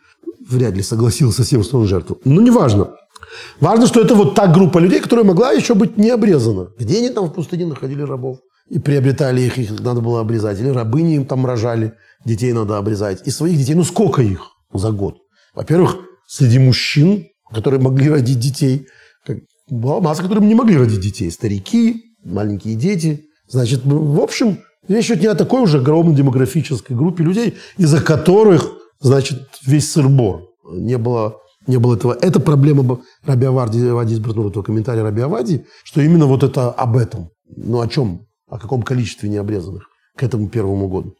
[0.48, 2.20] вряд ли согласился с тем, что он жертву.
[2.24, 2.94] Но неважно.
[3.60, 6.68] Важно, что это вот та группа людей, которая могла еще быть не обрезана.
[6.78, 8.38] Где они там в пустыне находили рабов?
[8.68, 10.60] И приобретали их, их надо было обрезать.
[10.60, 11.94] Или рабыни им там рожали,
[12.24, 13.26] детей надо обрезать.
[13.26, 15.18] И своих детей, ну сколько их за год?
[15.54, 15.96] Во-первых,
[16.26, 18.86] среди мужчин которые могли родить детей.
[19.68, 21.30] Была масса, которые не могли родить детей.
[21.30, 23.26] Старики, маленькие дети.
[23.48, 24.58] Значит, в общем,
[24.88, 30.42] речь идет не о такой уже огромной демографической группе людей, из-за которых, значит, весь сырбор.
[30.70, 31.36] Не было,
[31.66, 32.16] не было этого.
[32.20, 36.96] Это проблема Раби Авади, Авади из этого комментария Раби Авади, что именно вот это об
[36.96, 37.30] этом.
[37.56, 38.26] Ну, о чем?
[38.48, 41.14] О каком количестве необрезанных к этому первому году.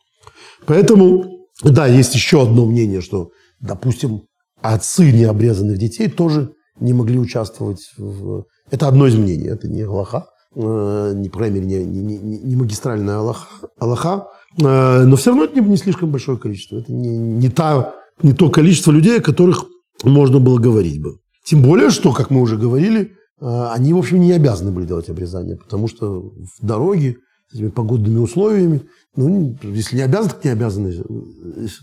[0.66, 3.30] Поэтому, да, есть еще одно мнение, что,
[3.60, 4.22] допустим,
[4.62, 8.44] отцы необрезанных детей тоже не могли участвовать в...
[8.70, 13.18] Это одно из мнений, это не Аллаха, э, не, по не, не, не, не магистральная
[13.18, 14.28] Аллаха, Аллаха,
[14.58, 16.78] э, но все равно это не, не слишком большое количество.
[16.78, 19.66] Это не, не, та, не то количество людей, которых
[20.04, 21.18] можно было говорить бы.
[21.44, 25.08] Тем более, что, как мы уже говорили, э, они, в общем, не обязаны были делать
[25.08, 27.18] обрезание, потому что в дороге
[27.50, 28.82] с этими погодными условиями,
[29.14, 30.94] ну, если не обязаны, так не обязаны.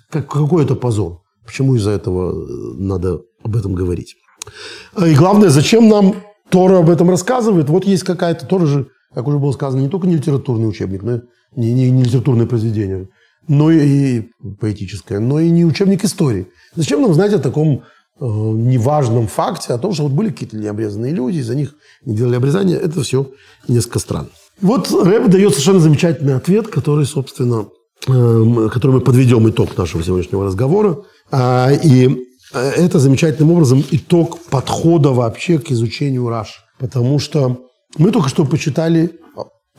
[0.09, 1.21] Как, какой это позор?
[1.45, 4.15] Почему из-за этого э, надо об этом говорить?
[5.05, 6.15] И главное, зачем нам
[6.49, 7.69] Тора об этом рассказывает?
[7.69, 11.21] Вот есть какая-то тоже же, как уже было сказано, не только не литературный учебник, но
[11.55, 13.07] не, не, не литературное произведение,
[13.47, 16.47] но и, и поэтическое, но и не учебник истории.
[16.75, 17.81] Зачем нам знать о таком э,
[18.19, 22.77] неважном факте, о том, что вот были какие-то необрезанные люди, за них не делали обрезания?
[22.77, 23.31] Это все
[23.67, 24.29] несколько странно.
[24.61, 27.67] Вот Рэб дает совершенно замечательный ответ, который, собственно,
[28.07, 30.99] э, который мы подведем итог нашего сегодняшнего разговора.
[31.31, 32.07] А, и
[32.53, 36.63] э, это замечательным образом итог подхода вообще к изучению Раш.
[36.79, 37.65] Потому что
[37.97, 39.19] мы только что почитали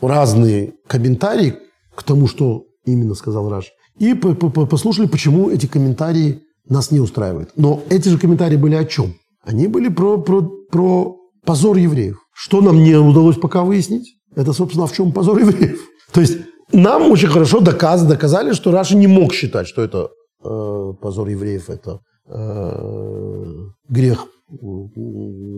[0.01, 1.57] разные комментарии
[1.95, 3.71] к тому, что именно сказал Раш.
[3.99, 7.51] И послушали, почему эти комментарии нас не устраивают.
[7.57, 9.15] Но эти же комментарии были о чем?
[9.45, 12.19] Они были про, про, про позор евреев.
[12.33, 14.17] Что нам не удалось пока выяснить?
[14.35, 15.81] Это, собственно, в чем позор евреев.
[16.13, 16.39] То есть
[16.73, 20.09] нам очень хорошо доказали, доказали, что Раша не мог считать, что это
[20.45, 23.55] Э, позор евреев– это э,
[23.89, 24.27] грех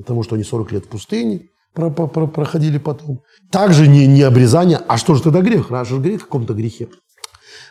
[0.07, 1.43] тому, что они 40 лет в пустыне
[1.75, 3.21] проходили потом.
[3.51, 4.81] Также не, не обрезание.
[4.89, 5.71] А что же тогда грех?
[5.71, 6.89] Раз же говорит о каком-то грехе.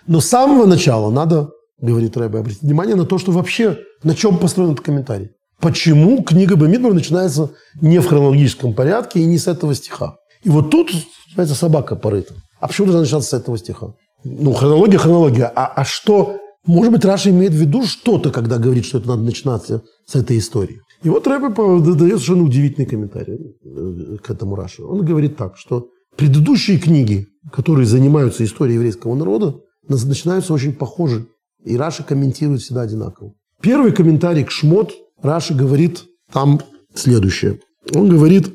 [0.05, 1.49] Но с самого начала надо,
[1.79, 5.29] говорит Рэбе, обратить внимание на то, что вообще на чем построен этот комментарий.
[5.59, 7.51] Почему книга Бамидбар начинается
[7.81, 10.17] не в хронологическом порядке и не с этого стиха.
[10.43, 10.91] И вот тут,
[11.33, 12.33] знаете, собака порыта.
[12.59, 13.93] А почему должна начинаться с этого стиха?
[14.23, 15.51] Ну, хронология, хронология.
[15.55, 19.21] А, а что может быть, Раши имеет в виду что-то, когда говорит, что это надо
[19.21, 20.81] начинаться с этой истории.
[21.03, 24.83] И вот Рэбе дает совершенно удивительный комментарий э, к этому Раши.
[24.83, 29.57] Он говорит так, что предыдущие книги, которые занимаются историей еврейского народа,
[29.87, 31.27] начинаются очень похожи.
[31.65, 33.33] И Раши комментирует всегда одинаково.
[33.61, 36.61] Первый комментарий к Шмот Раши говорит там
[36.93, 37.59] следующее.
[37.93, 38.53] Он говорит,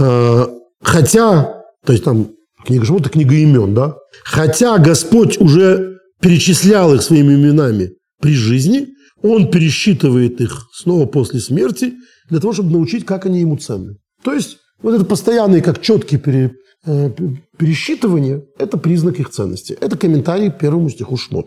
[0.00, 0.46] э,
[0.82, 2.30] хотя, то есть там
[2.64, 3.96] книга Шмот– это книга имен, да?
[4.24, 8.88] Хотя Господь уже перечислял их своими именами при жизни,
[9.22, 11.94] он пересчитывает их снова после смерти
[12.30, 13.96] для того, чтобы научить, как они ему ценны.
[14.24, 16.52] То есть вот это постоянное, как четкие пере,
[16.86, 17.10] э,
[17.58, 19.76] пересчитывание– это признак их ценности.
[19.80, 21.46] Это комментарий к первому стиху Шмот.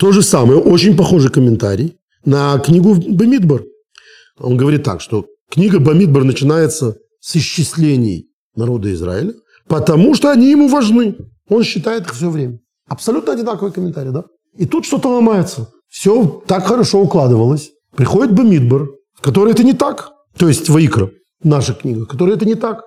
[0.00, 3.64] То же самое, очень похожий комментарий на книгу Бамидбар.
[4.38, 9.34] Он говорит так, что книга Бамидбар начинается с исчислений народа Израиля,
[9.68, 11.16] потому что они ему важны.
[11.50, 12.58] Он считает их все время.
[12.88, 14.24] Абсолютно одинаковый комментарий, да?
[14.56, 15.68] И тут что-то ломается.
[15.88, 17.70] Все так хорошо укладывалось.
[17.94, 20.12] Приходит Бамидбар, в которой это не так.
[20.38, 21.10] То есть Ваикра,
[21.44, 22.84] наша книга, в которой это не так.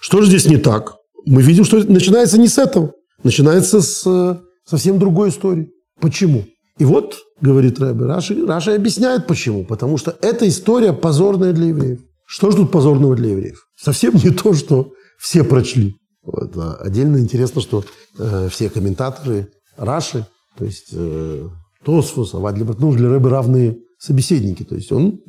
[0.00, 0.94] Что же здесь не так?
[1.26, 2.92] мы видим, что начинается не с этого.
[3.22, 5.70] Начинается с э, совсем другой истории.
[6.00, 6.44] Почему?
[6.78, 9.64] И вот, говорит Рэбе, Раши, Раши объясняет почему.
[9.64, 12.00] Потому что эта история позорная для евреев.
[12.26, 13.58] Что же тут позорного для евреев?
[13.76, 15.96] Совсем не то, что все прочли.
[16.22, 17.84] Вот, а отдельно интересно, что
[18.18, 21.48] э, все комментаторы Раши, то есть э,
[21.84, 24.62] Тосфус, Авадли ну, для Рэбе равные собеседники.
[24.62, 25.20] То есть он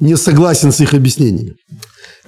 [0.00, 1.56] не согласен с их объяснениями.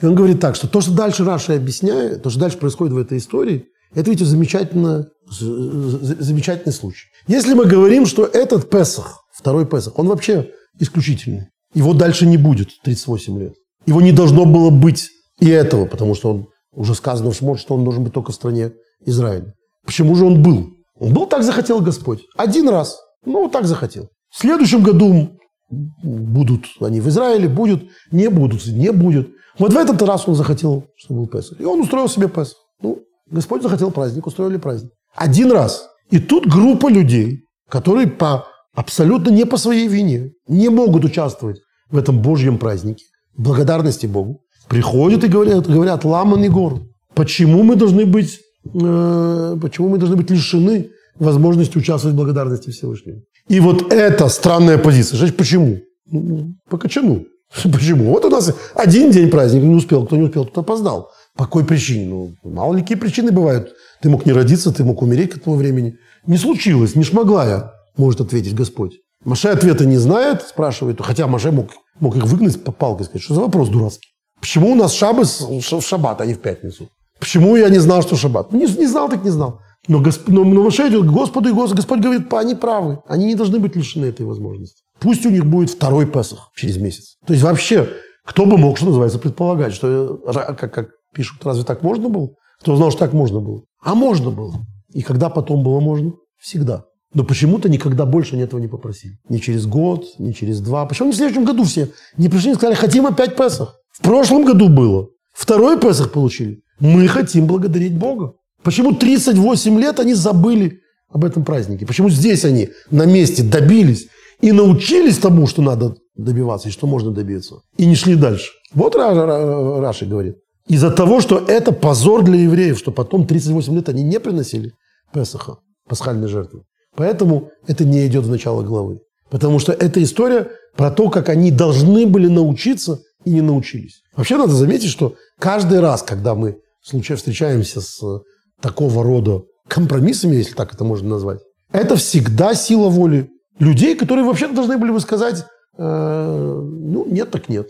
[0.00, 2.98] И он говорит так, что то, что дальше Раши объясняет, то, что дальше происходит в
[2.98, 7.08] этой истории, это ведь замечательно, замечательный случай.
[7.26, 11.48] Если мы говорим, что этот Песах, второй Песах, он вообще исключительный.
[11.74, 13.54] Его дальше не будет 38 лет.
[13.86, 15.08] Его не должно было быть
[15.40, 18.34] и этого, потому что он уже сказано в Шмот, что он должен быть только в
[18.34, 18.72] стране
[19.04, 19.54] Израиля.
[19.84, 20.68] Почему же он был?
[20.98, 22.20] Он был, так захотел Господь.
[22.36, 22.98] Один раз.
[23.24, 24.08] Ну, так захотел.
[24.30, 25.30] В следующем году
[25.70, 29.30] будут они в Израиле, будут, не будут, не будет.
[29.58, 31.60] Вот в этот раз он захотел, чтобы был Песах.
[31.60, 32.58] И он устроил себе Песах.
[32.82, 33.00] Ну,
[33.30, 34.90] Господь захотел праздник, устроили праздник.
[35.14, 35.88] Один раз.
[36.10, 41.60] И тут группа людей, которые по абсолютно не по своей вине не могут участвовать
[41.90, 43.04] в этом Божьем празднике,
[43.36, 46.80] благодарности Богу, приходят и говорят, говорят Ламан и Гор,
[47.14, 48.40] почему мы должны быть,
[48.74, 53.18] э, почему мы должны быть лишены возможности участвовать в благодарности Всевышнего.
[53.48, 55.18] И вот эта странная позиция.
[55.18, 55.78] Значит, почему?
[56.06, 57.24] Ну, по качану.
[57.72, 58.12] Почему?
[58.12, 61.10] Вот у нас один день праздника, не успел, кто не успел, кто опоздал.
[61.40, 62.04] По какой причине?
[62.04, 63.72] Ну, мало ли какие причины бывают.
[64.02, 65.96] Ты мог не родиться, ты мог умереть к этому времени.
[66.26, 68.98] Не случилось, не шмогла я, может ответить Господь.
[69.24, 73.32] Маше ответа не знает, спрашивает, хотя Маше мог, мог их выгнать по палке, сказать, что
[73.32, 74.10] за вопрос дурацкий.
[74.38, 76.90] Почему у нас шабас в шаббат, а не в пятницу?
[77.18, 78.52] Почему я не знал, что шаббат?
[78.52, 79.60] Не, не знал, так не знал.
[79.88, 80.28] Но, Госп...
[80.28, 82.98] но, но Маше идет к Господу, и Господь, Господь говорит, они правы.
[83.06, 84.82] Они не должны быть лишены этой возможности.
[84.98, 87.16] Пусть у них будет второй Песах через месяц.
[87.26, 87.88] То есть вообще,
[88.26, 92.30] кто бы мог, что называется, предполагать, что, как, как пишут, разве так можно было?
[92.60, 93.62] Кто знал, что так можно было?
[93.82, 94.54] А можно было.
[94.92, 96.12] И когда потом было можно?
[96.38, 96.84] Всегда.
[97.12, 99.14] Но почему-то никогда больше они этого не попросили.
[99.28, 100.86] Ни через год, ни через два.
[100.86, 103.76] Почему не в следующем году все не пришли и сказали, хотим опять Песах?
[103.92, 105.08] В прошлом году было.
[105.32, 106.60] Второй Песах получили.
[106.78, 108.34] Мы хотим благодарить Бога.
[108.62, 111.86] Почему 38 лет они забыли об этом празднике?
[111.86, 114.06] Почему здесь они на месте добились
[114.40, 118.52] и научились тому, что надо добиваться и что можно добиться, и не шли дальше?
[118.74, 120.36] Вот Раши говорит.
[120.70, 124.72] Из-за того, что это позор для евреев, что потом 38 лет они не приносили
[125.12, 125.56] Песаха,
[125.88, 126.62] пасхальной жертвы.
[126.94, 129.00] Поэтому это не идет в начало главы.
[129.30, 134.02] Потому что это история про то, как они должны были научиться и не научились.
[134.14, 138.22] Вообще надо заметить, что каждый раз, когда мы случайно встречаемся с
[138.62, 141.40] такого рода компромиссами, если так это можно назвать,
[141.72, 145.44] это всегда сила воли людей, которые вообще-то должны были бы сказать,
[145.76, 147.66] э, ну, нет так нет.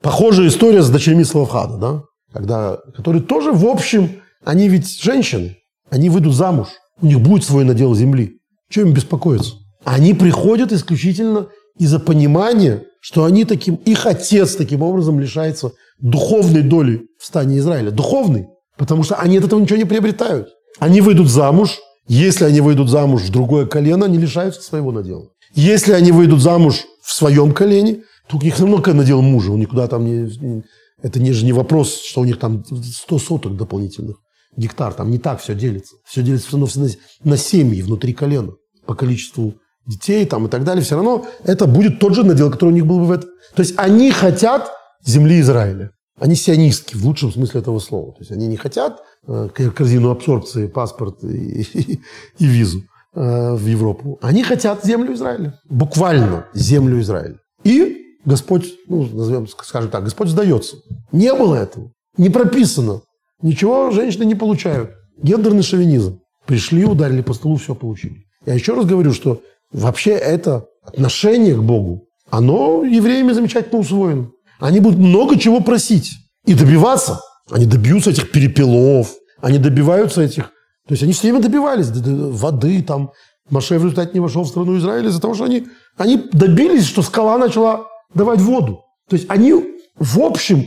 [0.00, 2.02] Похожая история с дочерьми Славхада, да?
[2.32, 5.56] Когда, которые тоже, в общем, они ведь женщины,
[5.90, 6.68] они выйдут замуж,
[7.00, 8.38] у них будет свой надел земли.
[8.70, 9.54] Чем им беспокоиться?
[9.84, 17.06] Они приходят исключительно из-за понимания, что они таким, их отец таким образом лишается духовной доли
[17.18, 17.90] в стане Израиля.
[17.90, 18.46] Духовной.
[18.78, 20.48] Потому что они от этого ничего не приобретают.
[20.78, 21.78] Они выйдут замуж.
[22.08, 25.28] Если они выйдут замуж в другое колено, они лишаются своего надела.
[25.54, 29.52] Если они выйдут замуж в своем колене, то у них равно надел мужа.
[29.52, 30.62] Он никуда там не...
[31.02, 34.16] Это не же не вопрос, что у них там 100 соток дополнительных
[34.56, 34.94] гектар.
[34.94, 35.96] Там не так все делится.
[36.04, 36.88] Все делится все равно
[37.24, 38.52] на, семьи внутри колена.
[38.86, 39.54] По количеству
[39.86, 40.84] детей там и так далее.
[40.84, 43.30] Все равно это будет тот же надел, который у них был бы в этом.
[43.54, 44.70] То есть они хотят
[45.04, 45.90] земли Израиля.
[46.20, 48.12] Они сионистки в лучшем смысле этого слова.
[48.12, 52.00] То есть они не хотят э, корзину абсорбции, паспорт и, и,
[52.38, 52.82] и визу
[53.14, 54.18] э, в Европу.
[54.22, 55.58] Они хотят землю Израиля.
[55.68, 57.38] Буквально землю Израиля.
[57.64, 60.76] И Господь, ну, назовем, скажем так, Господь сдается.
[61.10, 61.90] Не было этого.
[62.16, 63.02] Не прописано.
[63.40, 64.90] Ничего женщины не получают.
[65.20, 66.20] Гендерный шовинизм.
[66.46, 68.24] Пришли, ударили по столу, все получили.
[68.46, 69.40] Я еще раз говорю, что
[69.72, 74.30] вообще это отношение к Богу, оно евреями замечательно усвоено.
[74.58, 76.12] Они будут много чего просить
[76.44, 77.20] и добиваться.
[77.50, 80.44] Они добьются этих перепелов, они добиваются этих...
[80.86, 83.12] То есть они все время добивались воды, там,
[83.50, 85.66] Маше в результате не вошел в страну Израиля из-за того, что они,
[85.96, 88.80] они добились, что скала начала давать воду.
[89.08, 89.54] То есть они,
[89.96, 90.66] в общем,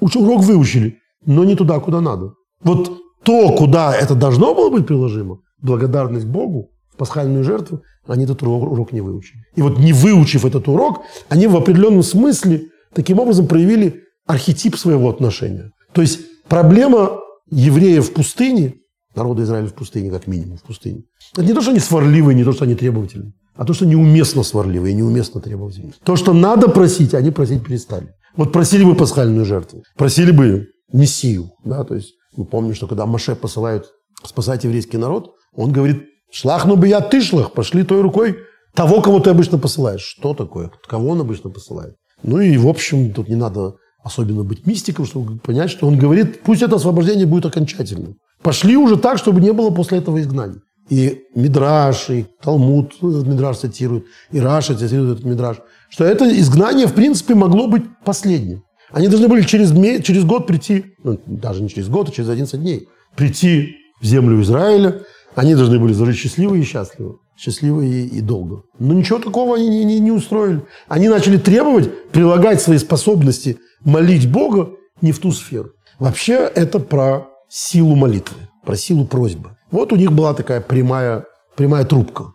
[0.00, 2.34] урок выучили, но не туда, куда надо.
[2.62, 2.90] Вот
[3.22, 9.00] то, куда это должно было быть приложимо, благодарность Богу, пасхальную жертву, они этот урок не
[9.00, 9.40] выучили.
[9.56, 15.10] И вот не выучив этот урок, они в определенном смысле таким образом проявили архетип своего
[15.10, 15.72] отношения.
[15.92, 17.20] То есть проблема
[17.50, 18.74] евреев в пустыне,
[19.14, 22.44] народа Израиля в пустыне, как минимум в пустыне, это не то, что они сварливые, не
[22.44, 25.92] то, что они требовательны, а то, что неуместно сварливые, неуместно требовательны.
[26.04, 28.08] То, что надо просить, они просить перестали.
[28.36, 33.06] Вот просили бы пасхальную жертву, просили бы Мессию, да, то есть Мы помним, что когда
[33.06, 33.86] Маше посылают
[34.22, 38.36] спасать еврейский народ, он говорит, шлахну бы я ты шлах, пошли той рукой
[38.74, 40.02] того, кого ты обычно посылаешь.
[40.02, 40.70] Что такое?
[40.86, 41.96] Кого он обычно посылает?
[42.22, 46.42] Ну и, в общем, тут не надо особенно быть мистиком, чтобы понять, что он говорит,
[46.42, 48.16] пусть это освобождение будет окончательным.
[48.42, 50.60] Пошли уже так, чтобы не было после этого изгнания.
[50.88, 55.56] И Мидраш, и Талмуд этот Мидраш цитирует, и Раша цитирует этот Мидраш,
[55.90, 58.62] что это изгнание, в принципе, могло быть последним.
[58.90, 59.72] Они должны были через,
[60.04, 64.40] через год прийти, ну, даже не через год, а через 11 дней, прийти в землю
[64.42, 65.02] Израиля.
[65.34, 67.16] Они должны были жить счастливы и счастливы.
[67.36, 68.62] Счастливо и, и долго.
[68.78, 70.62] Но ничего такого они не, не, не устроили.
[70.88, 74.70] Они начали требовать прилагать свои способности молить Бога
[75.02, 75.70] не в ту сферу.
[75.98, 79.56] Вообще это про силу молитвы, про силу просьбы.
[79.76, 82.32] Вот у них была такая прямая, прямая трубка,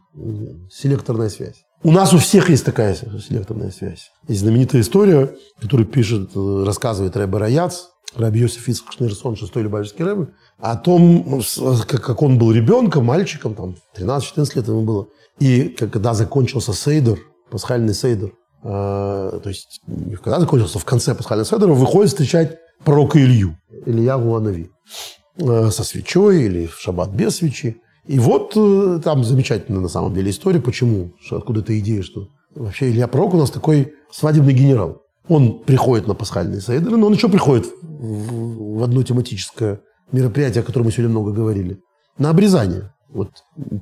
[0.69, 1.63] селекторная связь.
[1.81, 4.11] У нас у всех есть такая селекторная связь.
[4.27, 8.93] Есть знаменитая история, которую пишет, рассказывает Рэбе Раяц, Раби Йосиф Ицхак
[9.37, 10.27] шестой Любавичский Рэбе,
[10.59, 11.41] о том,
[11.87, 15.07] как он был ребенком, мальчиком, там, 13-14 лет ему было.
[15.39, 17.17] И когда закончился Сейдер,
[17.49, 18.33] пасхальный Сейдер,
[18.63, 19.81] э, то есть
[20.23, 26.43] когда закончился, в конце пасхального Сейдера, выходит встречать пророка Илью, Илья Гуанави, э, со свечой
[26.43, 27.81] или в шаббат без свечи.
[28.05, 32.27] И вот э, там замечательная на самом деле история, почему, что откуда эта идея, что
[32.55, 35.03] вообще Илья Пророк у нас такой свадебный генерал.
[35.27, 39.81] Он приходит на пасхальные сейдеры, но он еще приходит в, в одно тематическое
[40.11, 41.79] мероприятие, о котором мы сегодня много говорили,
[42.17, 42.91] на обрезание.
[43.09, 43.29] Вот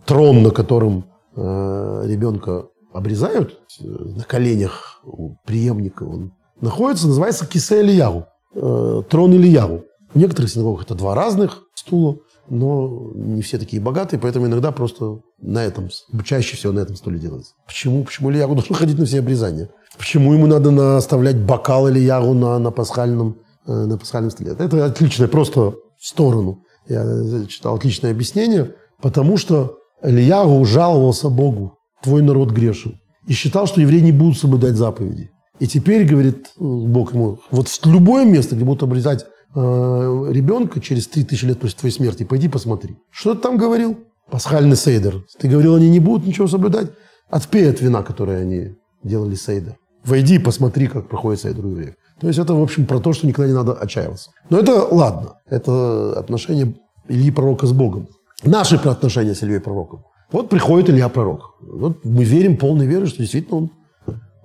[0.06, 1.06] трон, на котором
[1.36, 9.34] э, ребенка обрезают, э, на коленях у преемника он находится, называется кисе Ильягу, э, трон
[9.34, 9.86] Ильягу.
[10.14, 15.20] В некоторых синагогах это два разных стула но не все такие богатые, поэтому иногда просто
[15.40, 15.90] на этом,
[16.26, 17.54] чаще всего на этом стуле делается.
[17.66, 18.04] Почему?
[18.04, 19.70] Почему Ильягу должен ходить на все обрезания?
[19.98, 23.38] Почему ему надо наставлять бокал или ягу на, на, пасхальном,
[23.68, 24.56] э, на пасхальном столе?
[24.58, 26.64] Это отличное, просто в сторону.
[26.88, 33.82] Я читал отличное объяснение, потому что Ильягу жаловался Богу, твой народ грешен, и считал, что
[33.82, 35.30] евреи не будут соблюдать заповеди.
[35.60, 39.26] И теперь, говорит Бог ему, вот в любое место, где будут обрезать
[39.56, 42.98] Э, ребенка через 3000 лет после твоей смерти, пойди посмотри.
[43.10, 43.98] Что ты там говорил?
[44.30, 45.24] Пасхальный сейдер.
[45.40, 46.92] Ты говорил, они не будут ничего соблюдать?
[47.30, 49.78] Отпей от вина, которое они делали сейдер.
[50.04, 51.96] Войди и посмотри, как проходит сейдер у евреев.
[52.20, 54.32] То есть это, в общем, про то, что никогда не надо отчаиваться.
[54.50, 55.36] Но это ладно.
[55.48, 56.76] Это отношение
[57.08, 58.08] Ильи Пророка с Богом.
[58.44, 60.04] Наши отношения с Ильей Пророком.
[60.32, 61.56] Вот приходит Илья Пророк.
[61.62, 63.72] Вот мы верим полной верой, что действительно он,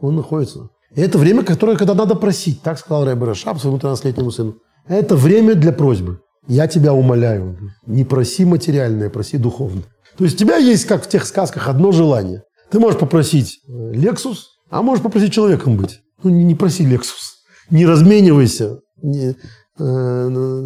[0.01, 0.71] он находится.
[0.95, 2.63] И это время, которое, когда надо просить.
[2.63, 4.55] Так сказал Ребе Рашаб своему 13-летнему сыну.
[4.87, 6.21] Это время для просьбы.
[6.47, 7.57] Я тебя умоляю,
[7.87, 9.85] не проси материальное, проси духовное.
[10.19, 12.43] То есть у тебя есть, как в тех сказках, одно желание.
[12.71, 16.01] Ты можешь попросить э, Лексус, а можешь попросить человеком быть.
[16.23, 17.39] Ну, не, не проси Лексус.
[17.71, 19.35] Не разменивайся не, э,
[19.79, 20.61] на,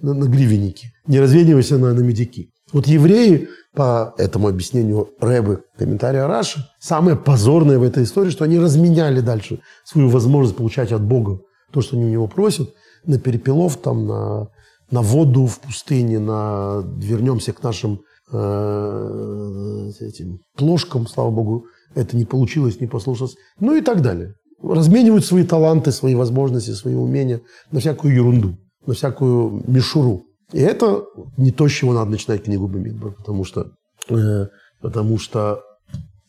[0.00, 0.92] на, на гривенники.
[1.06, 2.50] Не разменивайся на, на медики.
[2.72, 8.60] Вот евреи, по этому объяснению Рэбы, комментария Раши, самое позорное в этой истории, что они
[8.60, 11.40] разменяли дальше свою возможность получать от Бога
[11.72, 12.70] то, что они у него просят–
[13.06, 14.48] на перепелов, там, на,
[14.90, 18.00] на воду в пустыне, на, вернемся к нашим
[18.32, 24.34] э, этим плошкам, слава богу, это не получилось, не послушалось, ну и так далее.
[24.62, 30.24] Разменивают свои таланты, свои возможности, свои умения на всякую ерунду, на всякую мишуру.
[30.52, 31.04] И это
[31.36, 33.72] не то, с чего надо начинать книгу Бамидбар, потому что,
[34.08, 34.46] э,
[34.80, 35.60] потому что,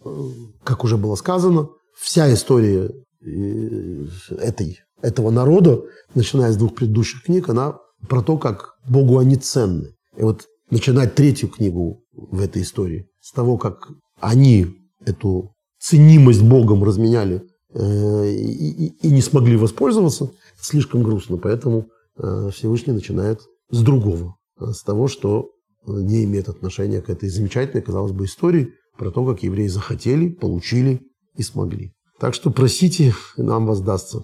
[0.03, 0.09] э,
[0.63, 2.89] как уже было сказано, вся история
[3.21, 4.05] э,
[4.39, 5.81] этой этого народа,
[6.15, 7.77] начиная с двух предыдущих книг, она
[8.09, 9.95] про то, как Богу они ценны.
[10.17, 13.89] И вот начинать третью книгу в этой истории с того, как
[14.19, 14.67] они
[15.05, 17.43] эту ценимость Богом разменяли
[17.73, 21.37] э, и, и, и не смогли воспользоваться, слишком грустно.
[21.37, 21.87] Поэтому
[22.17, 25.49] э, Всевышний начинает с другого, э, с того, что
[25.85, 31.01] не имеет отношения к этой замечательной, казалось бы, истории про то, как евреи захотели, получили
[31.35, 31.93] и смогли.
[32.19, 34.23] Так что просите, нам воздастся.